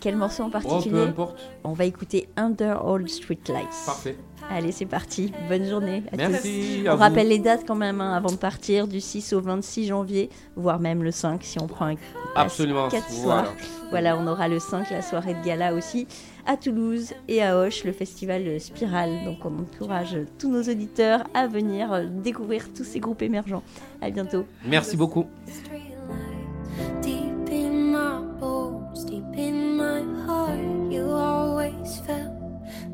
Quel 0.00 0.16
morceau 0.16 0.44
en 0.44 0.46
oh, 0.46 0.50
peu 0.50 0.62
particulier 0.62 1.02
importe, 1.02 1.38
On 1.62 1.72
va 1.72 1.84
écouter 1.84 2.28
Under 2.36 2.84
All 2.86 3.08
Street 3.08 3.38
Lights. 3.48 3.84
parfait. 3.84 4.16
Allez, 4.48 4.72
c'est 4.72 4.86
parti. 4.86 5.32
Bonne 5.48 5.66
journée 5.68 6.02
à 6.08 6.16
tous. 6.16 6.16
Merci. 6.16 6.82
On 6.84 6.88
à 6.88 6.94
vous. 6.94 7.00
rappelle 7.00 7.28
les 7.28 7.38
dates 7.38 7.64
quand 7.66 7.74
même 7.76 8.00
hein, 8.00 8.14
avant 8.14 8.30
de 8.30 8.36
partir, 8.36 8.88
du 8.88 9.00
6 9.00 9.32
au 9.34 9.40
26 9.40 9.86
janvier, 9.86 10.30
voire 10.56 10.80
même 10.80 11.04
le 11.04 11.10
5 11.10 11.44
si 11.44 11.60
on 11.60 11.66
prend 11.66 11.86
un 11.86 11.94
Absolument, 12.34 12.88
quatre 12.88 13.10
voilà. 13.10 13.44
soirs. 13.44 13.54
Voilà, 13.90 14.16
on 14.16 14.26
aura 14.26 14.48
le 14.48 14.58
5, 14.58 14.90
la 14.90 15.02
soirée 15.02 15.34
de 15.34 15.44
gala 15.44 15.74
aussi, 15.74 16.06
à 16.46 16.56
Toulouse 16.56 17.12
et 17.28 17.42
à 17.42 17.58
Auch, 17.58 17.84
le 17.84 17.92
festival 17.92 18.58
Spirale. 18.60 19.24
Donc 19.24 19.44
on 19.44 19.60
encourage 19.60 20.16
tous 20.38 20.50
nos 20.50 20.62
auditeurs 20.62 21.24
à 21.34 21.46
venir 21.46 21.92
euh, 21.92 22.04
découvrir 22.08 22.72
tous 22.72 22.84
ces 22.84 23.00
groupes 23.00 23.22
émergents. 23.22 23.62
À 24.00 24.10
bientôt. 24.10 24.46
Merci 24.64 24.96
beaucoup. 24.96 25.26
My 30.02 30.24
heart, 30.24 30.92
you 30.92 31.10
always 31.10 32.00
felt 32.00 32.32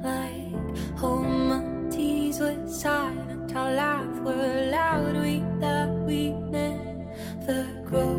like 0.03 0.99
home. 0.99 1.49
My 1.49 1.91
tears 1.91 2.41
were 2.41 2.67
silent, 2.67 3.55
our 3.55 3.73
laughs 3.73 4.19
were 4.21 4.69
loud. 4.71 5.17
We 5.17 5.43
thought 5.61 5.91
we 6.07 6.31
never 6.31 7.83
grow 7.85 8.16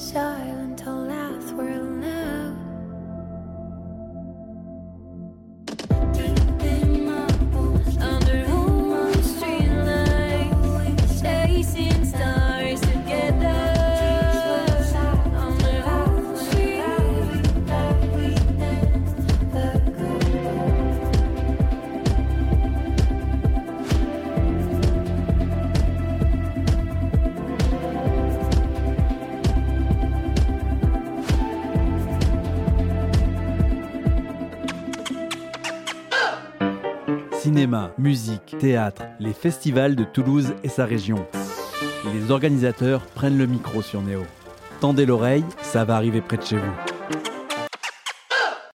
笑 0.00 0.29
musique, 38.00 38.56
théâtre, 38.58 39.02
les 39.20 39.32
festivals 39.32 39.94
de 39.94 40.04
Toulouse 40.04 40.54
et 40.64 40.68
sa 40.68 40.86
région. 40.86 41.26
Les 42.14 42.30
organisateurs 42.30 43.02
prennent 43.02 43.38
le 43.38 43.46
micro 43.46 43.82
sur 43.82 44.00
Néo. 44.00 44.22
Tendez 44.80 45.04
l'oreille, 45.04 45.44
ça 45.60 45.84
va 45.84 45.96
arriver 45.96 46.22
près 46.22 46.38
de 46.38 46.42
chez 46.42 46.56
vous. 46.56 46.89